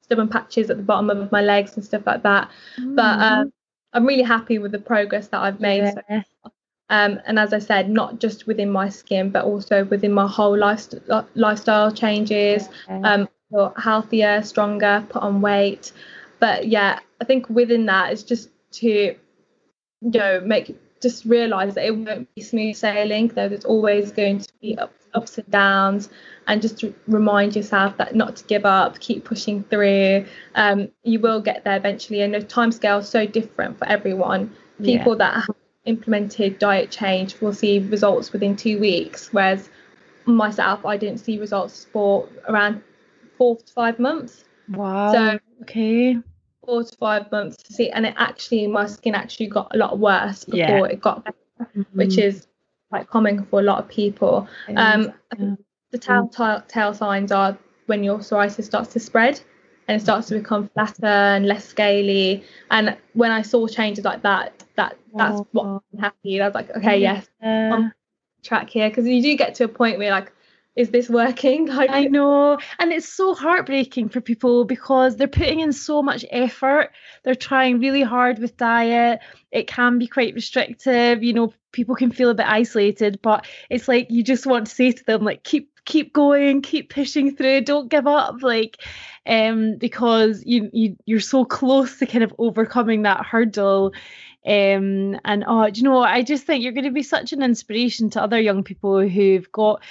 stubborn 0.02 0.30
patches 0.30 0.70
at 0.70 0.78
the 0.78 0.84
bottom 0.84 1.10
of 1.10 1.32
my 1.32 1.42
legs 1.42 1.76
and 1.76 1.84
stuff 1.84 2.04
like 2.06 2.24
that. 2.24 2.50
Mm-hmm. 2.80 2.96
But 2.96 3.20
um, 3.20 3.54
I'm 3.94 4.06
really 4.06 4.24
happy 4.24 4.60
with 4.60 4.72
the 4.72 4.80
progress 4.80 5.28
that 5.30 5.42
I've 5.42 5.60
made. 5.60 5.94
Yeah. 6.10 6.22
So 6.44 6.52
um, 6.90 7.20
and 7.26 7.38
as 7.38 7.54
I 7.54 7.60
said, 7.60 7.90
not 7.90 8.20
just 8.20 8.48
within 8.48 8.72
my 8.72 8.90
skin, 8.90 9.30
but 9.30 9.44
also 9.44 9.84
within 9.86 10.14
my 10.14 10.28
whole 10.28 10.58
life, 10.58 10.88
lifestyle 11.36 11.92
changes, 11.92 12.70
yeah. 12.88 13.02
um, 13.02 13.74
healthier, 13.78 14.42
stronger, 14.42 15.06
put 15.10 15.22
on 15.22 15.42
weight. 15.42 15.92
But 16.40 16.68
yeah, 16.68 17.00
I 17.20 17.26
think 17.26 17.50
within 17.50 17.88
that 17.88 18.14
is 18.14 18.24
just 18.24 18.50
to, 18.74 18.88
you 18.88 19.18
know, 20.02 20.42
make 20.42 20.78
just 21.02 21.26
realize 21.26 21.76
that 21.76 21.86
it 21.86 21.96
won't 21.96 22.34
be 22.34 22.42
smooth 22.42 22.76
sailing 22.76 23.28
though 23.28 23.48
there's 23.48 23.66
always 23.66 24.12
going 24.12 24.40
to 24.40 24.52
be 24.62 24.76
ups, 24.78 24.97
ups 25.18 25.38
and 25.38 25.50
downs 25.52 26.10
and 26.48 26.62
just 26.62 26.84
remind 27.08 27.56
yourself 27.56 27.98
that 27.98 28.16
not 28.16 28.36
to 28.36 28.44
give 28.46 28.66
up 28.66 29.00
keep 29.00 29.26
pushing 29.26 29.64
through 29.66 30.26
um, 30.56 30.90
you 31.04 31.20
will 31.20 31.42
get 31.42 31.64
there 31.64 31.78
eventually 31.78 32.22
and 32.22 32.34
the 32.34 32.42
time 32.42 32.72
scale 32.72 33.00
is 33.00 33.10
so 33.10 33.26
different 33.26 33.78
for 33.78 33.88
everyone 33.88 34.56
people 34.82 35.14
yeah. 35.14 35.18
that 35.18 35.34
have 35.36 35.56
implemented 35.86 36.60
diet 36.60 36.92
change 36.92 37.40
will 37.42 37.54
see 37.54 37.80
results 37.80 38.32
within 38.32 38.56
two 38.56 38.80
weeks 38.80 39.34
whereas 39.34 39.70
myself 40.26 40.86
i 40.86 40.98
didn't 40.98 41.20
see 41.20 41.40
results 41.40 41.86
for 41.92 42.28
around 42.50 42.82
four 43.38 43.58
to 43.58 43.74
five 43.74 43.98
months 43.98 44.44
wow 44.70 45.12
so 45.12 45.40
okay 45.62 46.18
four 46.68 46.84
to 46.84 46.96
five 46.98 47.32
months 47.32 47.64
to 47.64 47.74
see, 47.74 47.90
and 47.90 48.06
it 48.06 48.14
actually 48.18 48.68
my 48.68 48.86
skin 48.86 49.16
actually 49.16 49.48
got 49.48 49.74
a 49.74 49.78
lot 49.78 49.98
worse 49.98 50.44
before 50.44 50.60
yeah. 50.60 50.84
it 50.84 51.02
got 51.02 51.24
better, 51.24 51.38
mm-hmm. 51.62 51.82
which 51.98 52.18
is 52.20 52.46
quite 52.90 53.08
common 53.10 53.46
for 53.46 53.60
a 53.60 53.64
lot 53.64 53.80
of 53.80 53.90
people. 53.90 54.48
Um, 54.76 55.14
yeah. 55.38 55.56
the 55.92 55.98
telltale 55.98 56.64
tell 56.68 56.94
signs 56.94 57.32
are 57.32 57.58
when 57.86 58.04
your 58.04 58.20
psoriasis 58.20 58.66
starts 58.66 58.94
to 58.94 59.00
spread 59.00 59.40
and 59.88 60.00
it 60.00 60.04
starts 60.04 60.28
to 60.28 60.36
become 60.36 60.70
flatter 60.74 61.06
and 61.06 61.46
less 61.46 61.66
scaly. 61.66 62.44
And 62.72 62.98
when 63.14 63.32
I 63.32 63.42
saw 63.42 63.68
changes 63.68 64.06
like 64.06 64.22
that, 64.24 64.64
that 64.76 64.98
that's 65.16 65.40
oh. 65.40 65.48
what 65.52 65.66
I'm 65.66 66.00
happy. 66.00 66.42
I 66.42 66.46
was 66.46 66.56
like, 66.56 66.70
okay, 66.76 67.00
yes, 67.00 67.28
yeah. 67.42 67.74
I'm 67.74 67.94
track 68.44 68.70
here 68.70 68.90
because 68.90 69.08
you 69.08 69.22
do 69.22 69.36
get 69.36 69.56
to 69.56 69.66
a 69.66 69.68
point 69.68 69.98
where 69.98 70.12
like 70.12 70.32
is 70.78 70.92
this 70.92 71.10
working? 71.10 71.68
Like, 71.78 71.90
I 71.90 72.04
know. 72.04 72.60
And 72.80 72.94
it's 72.94 73.10
so 73.10 73.34
heartbreaking 73.34 74.10
for 74.10 74.22
people 74.22 74.64
because 74.64 75.16
they're 75.16 75.28
putting 75.28 75.60
in 75.60 75.74
so 75.74 76.02
much 76.02 76.24
effort. 76.30 76.92
They're 77.24 77.36
trying 77.36 77.80
really 77.80 78.04
hard 78.04 78.40
with 78.40 78.58
diet. 78.58 79.20
It 79.52 79.68
can 79.68 79.98
be 79.98 80.08
quite 80.08 80.36
restrictive. 80.36 81.24
You 81.24 81.34
know, 81.34 81.54
people 81.78 81.96
can 81.96 82.12
feel 82.12 82.32
a 82.32 82.34
bit 82.34 82.48
isolated, 82.48 83.20
but 83.22 83.46
it's 83.70 83.88
like 83.88 84.08
you 84.10 84.24
just 84.24 84.48
want 84.48 84.66
to 84.66 84.74
say 84.74 84.92
to 84.92 85.04
them, 85.06 85.24
like, 85.24 85.44
keep 85.44 85.70
keep 85.86 86.12
going, 86.12 86.64
keep 86.64 86.90
pushing 86.90 87.36
through, 87.36 87.62
don't 87.62 87.88
give 87.88 88.08
up. 88.08 88.42
Like, 88.42 88.78
um, 89.28 89.78
because 89.78 90.44
you 90.44 90.72
you 90.74 90.98
you're 91.06 91.20
so 91.20 91.46
close 91.46 92.00
to 92.00 92.08
kind 92.08 92.24
of 92.24 92.34
overcoming 92.40 93.04
that 93.04 93.24
hurdle. 93.26 93.94
Um, 94.48 95.20
and 95.26 95.44
oh, 95.46 95.70
do 95.70 95.82
you 95.82 95.84
know, 95.84 96.02
I 96.02 96.22
just 96.22 96.46
think 96.46 96.64
you're 96.64 96.72
going 96.72 96.86
to 96.86 96.92
be 96.92 97.04
such 97.04 97.34
an 97.34 97.44
inspiration 97.44 98.10
to 98.12 98.22
other 98.22 98.40
young 98.40 98.64
people 98.64 99.06
who've 99.06 99.52
got, 99.52 99.84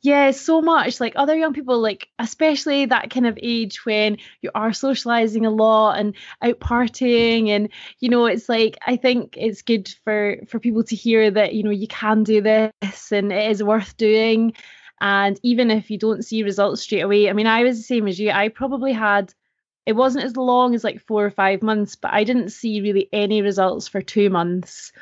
yeah, 0.00 0.30
so 0.30 0.62
much 0.62 0.98
like 0.98 1.12
other 1.14 1.36
young 1.36 1.52
people, 1.52 1.78
like 1.78 2.08
especially 2.18 2.86
that 2.86 3.10
kind 3.10 3.26
of 3.26 3.38
age 3.42 3.84
when 3.84 4.16
you 4.40 4.50
are 4.54 4.72
socializing 4.72 5.44
a 5.44 5.50
lot 5.50 5.98
and 5.98 6.14
out 6.40 6.58
partying, 6.58 7.50
and 7.50 7.68
you 8.00 8.08
know, 8.08 8.24
it's 8.24 8.48
like 8.48 8.78
I 8.86 8.96
think 8.96 9.34
it's 9.36 9.60
good 9.60 9.94
for 10.04 10.38
for 10.48 10.58
people 10.58 10.84
to 10.84 10.96
hear 10.96 11.30
that 11.30 11.52
you 11.52 11.62
know 11.62 11.70
you 11.70 11.86
can 11.86 12.22
do 12.22 12.40
this 12.40 13.12
and 13.12 13.30
it 13.30 13.50
is 13.50 13.62
worth 13.62 13.94
doing. 13.98 14.54
And 15.02 15.38
even 15.42 15.70
if 15.70 15.90
you 15.90 15.98
don't 15.98 16.24
see 16.24 16.42
results 16.42 16.80
straight 16.82 17.02
away, 17.02 17.28
I 17.28 17.34
mean, 17.34 17.46
I 17.46 17.62
was 17.62 17.76
the 17.76 17.84
same 17.84 18.08
as 18.08 18.18
you. 18.18 18.30
I 18.30 18.48
probably 18.48 18.92
had 18.92 19.34
it 19.88 19.96
wasn't 19.96 20.26
as 20.26 20.36
long 20.36 20.74
as 20.74 20.84
like 20.84 21.00
four 21.06 21.24
or 21.24 21.30
five 21.30 21.62
months, 21.62 21.96
but 21.96 22.12
I 22.12 22.22
didn't 22.22 22.50
see 22.50 22.82
really 22.82 23.08
any 23.10 23.40
results 23.40 23.88
for 23.88 24.02
two 24.02 24.28
months. 24.28 24.92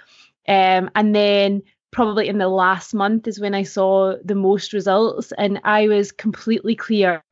Um, 0.46 0.90
and 0.94 1.12
then 1.12 1.62
probably 1.90 2.29
in 2.29 2.38
the 2.38 2.46
last 2.46 2.94
month 2.94 3.27
is 3.27 3.40
when 3.40 3.53
I 3.53 3.64
saw 3.64 4.14
the 4.25 4.37
most 4.37 4.72
results, 4.72 5.33
and 5.37 5.61
I 5.64 5.88
was 5.88 6.12
completely 6.12 6.77
clear 6.77 7.25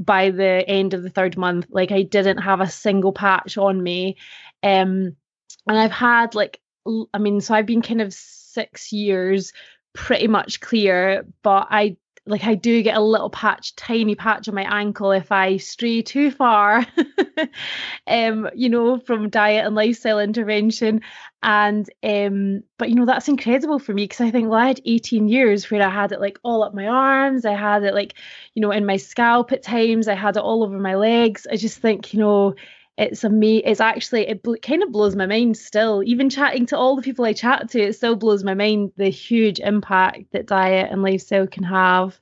by 0.00 0.30
the 0.30 0.64
end 0.66 0.94
of 0.94 1.02
the 1.02 1.10
third 1.10 1.36
month. 1.36 1.66
Like 1.68 1.92
I 1.92 2.04
didn't 2.04 2.38
have 2.38 2.62
a 2.62 2.70
single 2.70 3.12
patch 3.12 3.58
on 3.58 3.82
me. 3.82 4.16
Um, 4.62 5.14
and 5.68 5.78
I've 5.78 5.92
had 5.92 6.34
like, 6.34 6.58
I 7.12 7.18
mean, 7.18 7.42
so 7.42 7.52
I've 7.52 7.66
been 7.66 7.82
kind 7.82 8.00
of 8.00 8.14
six 8.14 8.94
years 8.94 9.52
pretty 9.92 10.26
much 10.26 10.60
clear, 10.60 11.26
but 11.42 11.66
I 11.70 11.98
like 12.24 12.44
I 12.44 12.54
do 12.54 12.82
get 12.82 12.96
a 12.96 13.00
little 13.00 13.30
patch, 13.30 13.74
tiny 13.74 14.14
patch 14.14 14.48
on 14.48 14.54
my 14.54 14.62
ankle 14.62 15.10
if 15.10 15.32
I 15.32 15.56
stray 15.56 16.02
too 16.02 16.30
far, 16.30 16.86
um, 18.06 18.48
you 18.54 18.68
know, 18.68 18.98
from 18.98 19.28
diet 19.28 19.66
and 19.66 19.74
lifestyle 19.74 20.20
intervention. 20.20 21.00
And 21.42 21.88
um, 22.04 22.62
but 22.78 22.90
you 22.90 22.94
know, 22.94 23.06
that's 23.06 23.28
incredible 23.28 23.80
for 23.80 23.92
me 23.92 24.04
because 24.04 24.20
I 24.20 24.30
think 24.30 24.48
well, 24.48 24.60
I 24.60 24.68
had 24.68 24.80
18 24.84 25.26
years 25.26 25.68
where 25.68 25.82
I 25.82 25.90
had 25.90 26.12
it 26.12 26.20
like 26.20 26.38
all 26.44 26.62
up 26.62 26.74
my 26.74 26.86
arms, 26.86 27.44
I 27.44 27.54
had 27.54 27.82
it 27.82 27.94
like, 27.94 28.14
you 28.54 28.62
know, 28.62 28.70
in 28.70 28.86
my 28.86 28.98
scalp 28.98 29.50
at 29.50 29.64
times, 29.64 30.06
I 30.06 30.14
had 30.14 30.36
it 30.36 30.42
all 30.42 30.62
over 30.62 30.78
my 30.78 30.94
legs. 30.94 31.46
I 31.50 31.56
just 31.56 31.78
think, 31.78 32.14
you 32.14 32.20
know, 32.20 32.54
it's 32.98 33.24
amazing. 33.24 33.62
It's 33.66 33.80
actually 33.80 34.28
it 34.28 34.42
bl- 34.42 34.54
kind 34.62 34.82
of 34.82 34.92
blows 34.92 35.16
my 35.16 35.26
mind 35.26 35.56
still. 35.56 36.02
Even 36.04 36.28
chatting 36.28 36.66
to 36.66 36.76
all 36.76 36.96
the 36.96 37.02
people 37.02 37.24
I 37.24 37.32
chat 37.32 37.70
to, 37.70 37.80
it 37.80 37.94
still 37.94 38.16
blows 38.16 38.44
my 38.44 38.54
mind 38.54 38.92
the 38.96 39.08
huge 39.08 39.60
impact 39.60 40.32
that 40.32 40.46
diet 40.46 40.90
and 40.90 41.02
lifestyle 41.02 41.46
can 41.46 41.64
have 41.64 42.18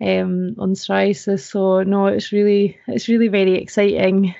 um, 0.00 0.56
on 0.58 0.74
psoriasis. 0.74 1.40
So 1.40 1.82
no, 1.82 2.06
it's 2.06 2.32
really 2.32 2.78
it's 2.88 3.08
really 3.08 3.28
very 3.28 3.54
exciting. 3.54 4.34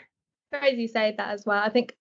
Crazy 0.52 0.82
you 0.82 0.88
say 0.88 1.14
that 1.16 1.30
as 1.30 1.46
well. 1.46 1.62
I 1.62 1.68
think 1.68 1.96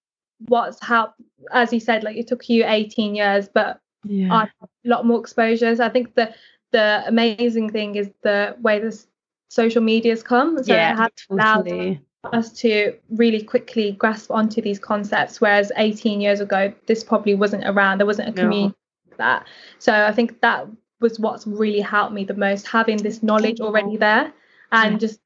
what's 0.48 0.84
helped, 0.84 1.22
as 1.54 1.72
you 1.72 1.80
said, 1.80 2.04
like 2.04 2.18
it 2.18 2.28
took 2.28 2.50
you 2.50 2.66
18 2.66 3.16
years, 3.16 3.48
but 3.48 3.80
yeah. 4.04 4.34
I 4.34 4.44
a 4.44 4.68
lot 4.86 5.06
more 5.06 5.20
exposures. 5.20 5.80
I 5.80 5.90
think 5.90 6.16
the 6.16 6.34
the 6.72 7.04
amazing 7.06 7.70
thing 7.70 7.96
is 7.96 8.10
the 8.24 8.56
way 8.60 8.80
this 8.80 9.08
social 9.50 9.84
media's 9.84 10.24
come. 10.24 10.62
So 10.64 10.74
yeah, 10.74 10.94
it 10.94 10.98
has 10.98 11.12
totally. 11.30 12.02
Us 12.26 12.52
to 12.52 12.94
really 13.10 13.42
quickly 13.42 13.94
grasp 13.94 14.30
onto 14.30 14.62
these 14.62 14.78
concepts 14.78 15.42
whereas 15.42 15.72
18 15.78 16.22
years 16.22 16.40
ago 16.40 16.72
this 16.86 17.04
probably 17.04 17.34
wasn't 17.34 17.64
around 17.66 17.98
there 17.98 18.06
wasn't 18.06 18.30
a 18.30 18.32
community 18.32 18.76
no. 19.10 19.16
that 19.18 19.48
so 19.80 20.06
i 20.06 20.12
think 20.12 20.40
that 20.42 20.68
was 21.00 21.20
what's 21.20 21.48
really 21.48 21.80
helped 21.80 22.14
me 22.14 22.24
the 22.24 22.36
most 22.36 22.68
having 22.68 22.98
this 22.98 23.24
knowledge 23.24 23.60
already 23.60 23.98
there 23.98 24.32
and 24.72 24.94
yeah. 24.94 24.98
just 25.00 25.20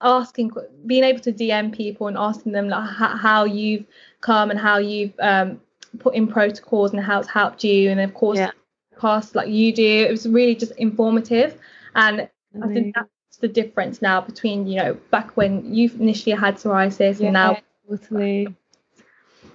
asking 0.00 0.50
being 0.86 1.04
able 1.04 1.20
to 1.20 1.32
dm 1.32 1.74
people 1.74 2.06
and 2.06 2.16
asking 2.16 2.52
them 2.52 2.68
like 2.68 2.88
how 2.88 3.44
you've 3.44 3.84
come 4.22 4.50
and 4.50 4.58
how 4.58 4.78
you've 4.78 5.12
um, 5.20 5.60
put 5.98 6.14
in 6.14 6.26
protocols 6.26 6.92
and 6.92 7.00
how 7.00 7.20
it's 7.20 7.28
helped 7.28 7.62
you 7.62 7.90
and 7.90 8.00
of 8.00 8.14
course 8.14 8.38
yeah. 8.38 8.50
past 8.98 9.34
like 9.34 9.50
you 9.50 9.70
do 9.70 10.06
it 10.06 10.10
was 10.10 10.26
really 10.26 10.54
just 10.54 10.72
informative 10.72 11.58
and 11.94 12.26
i 12.62 12.66
think 12.68 12.94
that 12.94 13.06
the 13.42 13.48
difference 13.48 14.00
now 14.00 14.20
between 14.20 14.66
you 14.66 14.76
know 14.76 14.94
back 15.10 15.36
when 15.36 15.74
you 15.74 15.90
initially 16.00 16.34
had 16.34 16.54
psoriasis 16.56 17.20
yeah, 17.20 17.26
and 17.26 17.32
now 17.34 17.58
totally. 17.88 18.48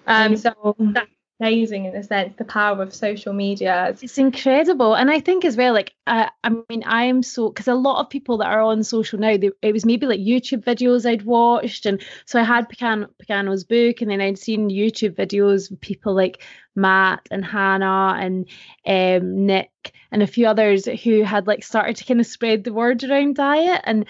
Um 0.06 0.38
so 0.38 0.76
that, 0.80 1.08
amazing 1.40 1.86
in 1.86 1.96
a 1.96 2.04
sense 2.04 2.34
the 2.38 2.44
power 2.44 2.82
of 2.82 2.94
social 2.94 3.34
media. 3.34 3.96
It's 4.02 4.18
incredible. 4.18 4.96
And 4.96 5.12
i 5.12 5.20
think 5.20 5.46
as 5.46 5.56
well 5.56 5.74
like 5.74 5.94
uh, 6.08 6.30
i 6.44 6.50
mean 6.50 6.84
i'm 6.86 7.24
so 7.24 7.50
because 7.50 7.68
a 7.68 7.76
lot 7.76 8.02
of 8.02 8.10
people 8.10 8.38
that 8.40 8.48
are 8.48 8.62
on 8.62 8.84
social 8.84 9.20
now 9.20 9.38
they, 9.38 9.52
it 9.62 9.74
was 9.74 9.86
maybe 9.86 10.06
like 10.08 10.20
youtube 10.20 10.64
videos 10.64 11.06
i'd 11.06 11.24
watched. 11.24 11.86
And 11.86 12.04
so 12.26 12.40
i 12.40 12.44
had 12.44 12.70
Pagano, 12.70 13.08
Pagano's 13.22 13.64
book 13.64 14.02
and 14.02 14.10
then 14.10 14.22
i'd 14.22 14.40
seen 14.40 14.70
youtube 14.70 15.16
videos 15.16 15.80
people 15.82 16.16
like 16.16 16.44
matt 16.76 17.28
and 17.32 17.44
hannah 17.44 18.16
and 18.20 18.48
um, 18.86 19.46
nick 19.46 19.72
and 20.12 20.24
a 20.24 20.28
few 20.28 20.48
others 20.48 20.86
who 20.86 21.24
had 21.24 21.48
like 21.48 21.64
started 21.64 21.96
to 21.98 22.06
kind 22.06 22.20
of 22.20 22.26
spread 22.26 22.64
the 22.64 22.74
word 22.74 23.04
around 23.04 23.36
diet. 23.36 23.82
And 23.84 24.06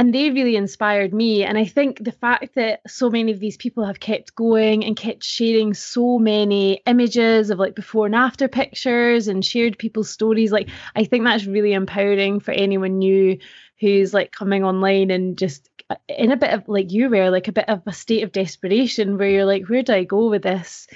and 0.00 0.14
they 0.14 0.30
really 0.30 0.56
inspired 0.56 1.12
me. 1.12 1.44
And 1.44 1.58
i 1.58 1.66
think 1.66 2.02
the 2.02 2.12
fact 2.12 2.54
that 2.54 2.80
so 2.86 3.10
many 3.10 3.32
of 3.32 3.38
these 3.38 3.58
people 3.58 3.84
have 3.84 4.00
kept 4.00 4.34
going 4.34 4.82
and 4.82 4.96
kept 4.96 5.22
sharing 5.22 5.74
so 5.74 6.18
many 6.18 6.80
images 6.86 7.50
of 7.50 7.58
like 7.58 7.74
before 7.74 8.06
and 8.06 8.14
after 8.14 8.48
pictures 8.48 9.28
and 9.28 9.44
shared 9.44 9.76
people's 9.76 10.08
stories 10.08 10.52
like 10.52 10.70
i 10.96 11.04
think 11.04 11.24
that's 11.24 11.44
really 11.44 11.74
empowering 11.74 12.40
for 12.40 12.52
anyone 12.52 12.98
new 12.98 13.38
who's 13.78 14.14
like 14.14 14.32
coming 14.32 14.64
online 14.64 15.10
and 15.10 15.36
just 15.36 15.68
uh, 15.90 15.96
in 16.08 16.32
a 16.32 16.36
bit 16.36 16.54
of 16.54 16.66
like 16.66 16.90
you 16.92 17.10
were 17.10 17.30
like 17.30 17.48
a 17.48 17.52
bit 17.52 17.68
of 17.68 17.82
a 17.86 17.92
state 17.92 18.22
of 18.22 18.32
desperation 18.32 19.18
where 19.18 19.28
you're 19.28 19.44
like 19.44 19.68
where 19.68 19.82
do 19.82 19.92
i 19.92 20.04
go 20.04 20.30
with 20.30 20.42
this 20.42 20.86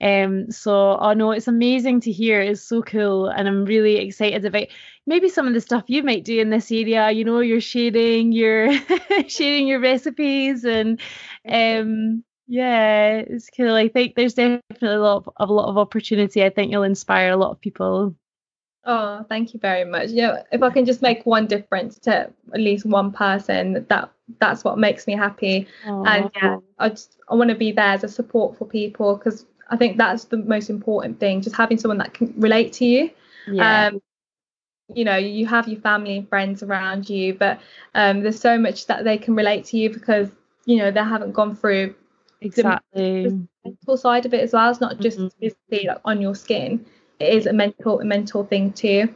um, 0.00 0.50
so 0.50 0.92
I 0.92 1.10
oh 1.10 1.14
know 1.14 1.32
it's 1.32 1.48
amazing 1.48 2.00
to 2.02 2.12
hear. 2.12 2.40
It's 2.40 2.62
so 2.62 2.82
cool, 2.82 3.26
and 3.26 3.48
I'm 3.48 3.64
really 3.64 3.96
excited 3.96 4.44
about 4.44 4.68
maybe 5.06 5.28
some 5.28 5.48
of 5.48 5.54
the 5.54 5.60
stuff 5.60 5.84
you 5.88 6.02
might 6.02 6.24
do 6.24 6.40
in 6.40 6.50
this 6.50 6.70
area. 6.70 7.10
You 7.10 7.24
know, 7.24 7.40
you're 7.40 7.60
sharing 7.60 8.30
your 8.30 8.72
sharing 9.28 9.66
your 9.66 9.80
recipes, 9.80 10.64
and 10.64 11.00
um, 11.48 12.22
yeah, 12.46 13.24
it's 13.26 13.50
cool. 13.50 13.74
I 13.74 13.88
think 13.88 14.14
there's 14.14 14.34
definitely 14.34 14.88
a 14.88 15.00
lot 15.00 15.24
of 15.26 15.48
a 15.48 15.52
lot 15.52 15.68
of 15.68 15.76
opportunity. 15.76 16.44
I 16.44 16.50
think 16.50 16.70
you'll 16.70 16.84
inspire 16.84 17.30
a 17.30 17.36
lot 17.36 17.50
of 17.50 17.60
people. 17.60 18.14
Oh, 18.84 19.24
thank 19.28 19.52
you 19.52 19.60
very 19.60 19.84
much. 19.84 20.10
You 20.10 20.22
know, 20.22 20.42
if 20.52 20.62
I 20.62 20.70
can 20.70 20.84
just 20.84 21.02
make 21.02 21.26
one 21.26 21.46
difference 21.48 21.98
to 22.00 22.30
at 22.54 22.60
least 22.60 22.86
one 22.86 23.10
person, 23.10 23.84
that 23.88 24.12
that's 24.38 24.62
what 24.62 24.78
makes 24.78 25.08
me 25.08 25.14
happy. 25.14 25.66
Aww. 25.84 26.06
And 26.06 26.30
yeah, 26.36 26.58
I 26.78 26.90
just 26.90 27.18
I 27.28 27.34
want 27.34 27.50
to 27.50 27.56
be 27.56 27.72
there 27.72 27.84
as 27.84 28.04
a 28.04 28.08
support 28.08 28.56
for 28.56 28.64
people 28.64 29.16
because 29.16 29.44
I 29.68 29.76
think 29.76 29.98
that's 29.98 30.24
the 30.24 30.38
most 30.38 30.70
important 30.70 31.20
thing, 31.20 31.42
just 31.42 31.56
having 31.56 31.78
someone 31.78 31.98
that 31.98 32.14
can 32.14 32.32
relate 32.36 32.72
to 32.74 32.84
you. 32.84 33.10
Yeah. 33.46 33.88
Um, 33.88 34.02
you 34.94 35.04
know, 35.04 35.16
you 35.16 35.46
have 35.46 35.68
your 35.68 35.80
family 35.80 36.16
and 36.16 36.28
friends 36.28 36.62
around 36.62 37.10
you, 37.10 37.34
but 37.34 37.60
um, 37.94 38.22
there's 38.22 38.40
so 38.40 38.58
much 38.58 38.86
that 38.86 39.04
they 39.04 39.18
can 39.18 39.34
relate 39.34 39.66
to 39.66 39.76
you 39.76 39.90
because, 39.90 40.30
you 40.64 40.78
know, 40.78 40.90
they 40.90 41.00
haven't 41.00 41.32
gone 41.32 41.54
through 41.54 41.94
exactly 42.40 43.24
the 43.24 43.48
mental 43.64 43.96
side 43.96 44.24
of 44.24 44.32
it 44.32 44.40
as 44.40 44.52
well. 44.52 44.70
It's 44.70 44.80
not 44.80 44.98
just 44.98 45.18
mm-hmm. 45.18 45.38
physically 45.40 45.88
like 45.88 46.00
on 46.04 46.20
your 46.20 46.34
skin. 46.34 46.86
It 47.20 47.34
is 47.34 47.46
a 47.46 47.52
mental 47.52 48.00
a 48.00 48.04
mental 48.04 48.44
thing 48.44 48.72
too. 48.72 49.12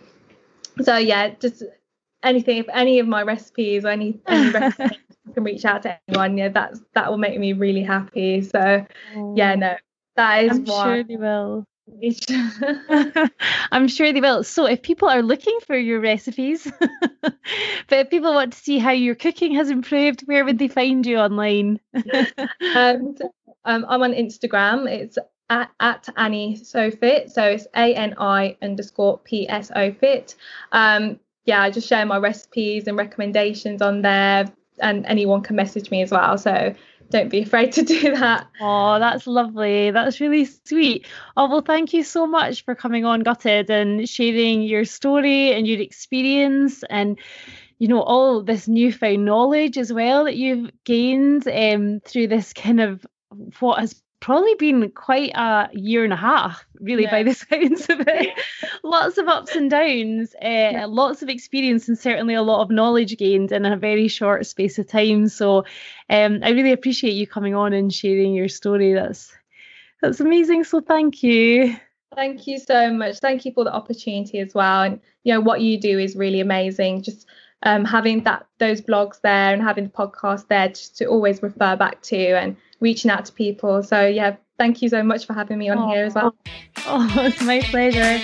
So 0.83 0.97
yeah, 0.97 1.31
just 1.41 1.62
anything 2.23 2.59
if 2.59 2.67
any 2.73 2.99
of 2.99 3.07
my 3.07 3.23
recipes 3.23 3.85
or 3.85 3.88
any, 3.88 4.21
any 4.27 4.51
recipes 4.59 4.99
can 5.33 5.45
reach 5.45 5.65
out 5.65 5.83
to 5.83 5.99
anyone, 6.09 6.37
yeah, 6.37 6.49
that's 6.49 6.81
that 6.95 7.11
will 7.11 7.19
make 7.19 7.38
me 7.38 7.53
really 7.53 7.83
happy. 7.83 8.43
So 8.43 8.85
yeah, 9.35 9.55
no, 9.55 9.77
that 10.16 10.44
is 10.44 10.59
I'm 10.59 10.66
sure 10.66 11.05
they 11.05 11.16
will. 11.16 11.66
I'm 13.72 13.88
sure 13.88 14.12
they 14.12 14.20
will. 14.20 14.44
So, 14.44 14.66
if 14.66 14.83
people 14.83 15.09
are 15.09 15.22
looking 15.22 15.59
for 15.66 15.77
your 15.77 16.01
recipes, 16.01 16.70
but 17.20 17.35
if 17.90 18.11
people 18.11 18.33
want 18.35 18.53
to 18.53 18.59
see 18.59 18.79
how 18.79 18.92
your 18.92 19.14
cooking 19.14 19.55
has 19.55 19.70
improved, 19.70 20.22
where 20.22 20.44
would 20.44 20.59
they 20.59 20.68
find 20.68 21.05
you 21.05 21.18
online? 21.18 21.81
and, 21.92 23.20
um, 23.64 23.87
I'm 23.88 24.03
on 24.03 24.12
Instagram. 24.12 24.90
It's 24.90 25.18
at, 25.51 25.70
at 25.81 26.09
Ani 26.16 26.57
Sofit. 26.57 27.31
So 27.31 27.42
it's 27.44 27.66
A 27.75 27.94
N 27.94 28.14
I 28.18 28.57
underscore 28.62 29.18
P 29.18 29.48
S 29.48 29.70
O 29.75 29.92
Fit. 29.92 30.35
Um, 30.72 31.18
yeah, 31.44 31.62
I 31.62 31.70
just 31.70 31.88
share 31.88 32.07
my 32.07 32.18
recipes 32.18 32.87
and 32.87 32.96
recommendations 32.96 33.83
on 33.83 34.03
there, 34.03 34.46
and 34.81 35.05
anyone 35.07 35.42
can 35.42 35.57
message 35.57 35.90
me 35.90 36.03
as 36.03 36.11
well. 36.11 36.38
So 36.38 36.75
don't 37.12 37.29
be 37.29 37.42
afraid 37.42 37.72
to 37.72 37.83
do 37.83 38.16
that. 38.16 38.48
Oh, 38.61 38.98
that's 38.98 39.27
lovely. 39.27 39.90
That's 39.90 40.20
really 40.20 40.46
sweet. 40.46 41.07
Oh, 41.37 41.48
well, 41.48 41.61
thank 41.61 41.92
you 41.92 42.03
so 42.03 42.27
much 42.27 42.64
for 42.64 42.75
coming 42.75 43.05
on 43.05 43.20
Gutted 43.20 43.70
and 43.70 44.09
sharing 44.09 44.62
your 44.62 44.85
story 44.85 45.53
and 45.53 45.66
your 45.66 45.81
experience 45.81 46.83
and 46.88 47.18
you 47.79 47.88
know 47.88 48.01
all 48.01 48.42
this 48.42 48.68
newfound 48.68 49.25
knowledge 49.25 49.77
as 49.77 49.92
well 49.92 50.25
that 50.25 50.37
you've 50.37 50.70
gained 50.85 51.46
um, 51.48 52.01
through 52.05 52.29
this 52.29 52.53
kind 52.53 52.81
of 52.81 53.05
what 53.61 53.81
has 53.81 54.01
probably 54.23 54.55
been 54.55 54.89
quite 54.93 55.33
a 55.35 55.69
year 55.75 56.05
and 56.05 56.13
a 56.13 56.17
half, 56.17 56.65
really, 56.81 57.03
yeah. 57.03 57.11
by 57.11 57.23
the 57.25 57.35
sounds 57.35 57.91
of 57.91 58.01
it. 58.09 58.31
lots 58.83 59.19
of 59.19 59.29
ups 59.29 59.55
and 59.55 59.71
downs, 59.71 60.35
uh, 60.37 60.49
yeah. 60.49 60.87
lots 60.89 61.21
of 61.23 61.29
experience, 61.29 61.89
and 61.89 61.99
certainly 61.99 62.33
a 62.33 62.43
lot 62.43 62.63
of 62.63 62.71
knowledge 62.71 63.19
gained 63.19 63.53
in 63.53 63.67
a 63.67 63.77
very 63.77 64.09
short 64.09 64.47
space 64.47 64.79
of 64.79 64.87
time. 64.87 65.29
So, 65.29 65.65
um, 66.09 66.39
I 66.43 66.51
really 66.51 66.73
appreciate 66.73 67.13
you 67.13 67.27
coming 67.27 67.55
on 67.55 67.75
and 67.75 67.93
sharing 67.93 68.33
your 68.33 68.49
story. 68.49 68.95
That's 68.95 69.33
that's 70.01 70.21
amazing. 70.21 70.65
So, 70.65 70.81
thank 70.81 71.23
you. 71.23 71.77
Thank 72.15 72.47
you 72.47 72.59
so 72.59 72.93
much. 72.93 73.19
Thank 73.19 73.45
you 73.45 73.53
for 73.53 73.65
the 73.65 73.75
opportunity 73.75 74.39
as 74.39 74.55
well. 74.55 74.83
And 74.83 75.01
you 75.25 75.35
know 75.35 75.41
what 75.41 75.61
you 75.61 75.79
do 75.79 75.99
is 75.99 76.15
really 76.15 76.41
amazing. 76.41 77.03
Just 77.03 77.27
um, 77.65 77.85
having 77.85 78.23
that 78.25 78.47
those 78.59 78.81
blogs 78.81 79.21
there 79.21 79.53
and 79.53 79.63
having 79.63 79.85
the 79.85 79.91
podcast 79.91 80.49
there 80.49 80.69
just 80.69 80.97
to 80.99 81.07
always 81.07 81.43
refer 81.43 81.77
back 81.77 82.03
to 82.03 82.17
and 82.17 82.57
reaching 82.83 83.11
out 83.11 83.25
to 83.27 83.33
people. 83.33 83.83
So 83.83 84.07
yeah, 84.07 84.37
thank 84.59 84.83
you 84.83 84.88
so 84.90 85.03
much 85.03 85.27
for 85.27 85.33
having 85.33 85.59
me 85.59 85.71
on 85.71 85.88
here 85.88 86.05
as 86.05 86.14
well. 86.14 86.35
Oh, 86.85 87.09
it's 87.16 87.40
my 87.42 87.61
pleasure. 87.61 88.18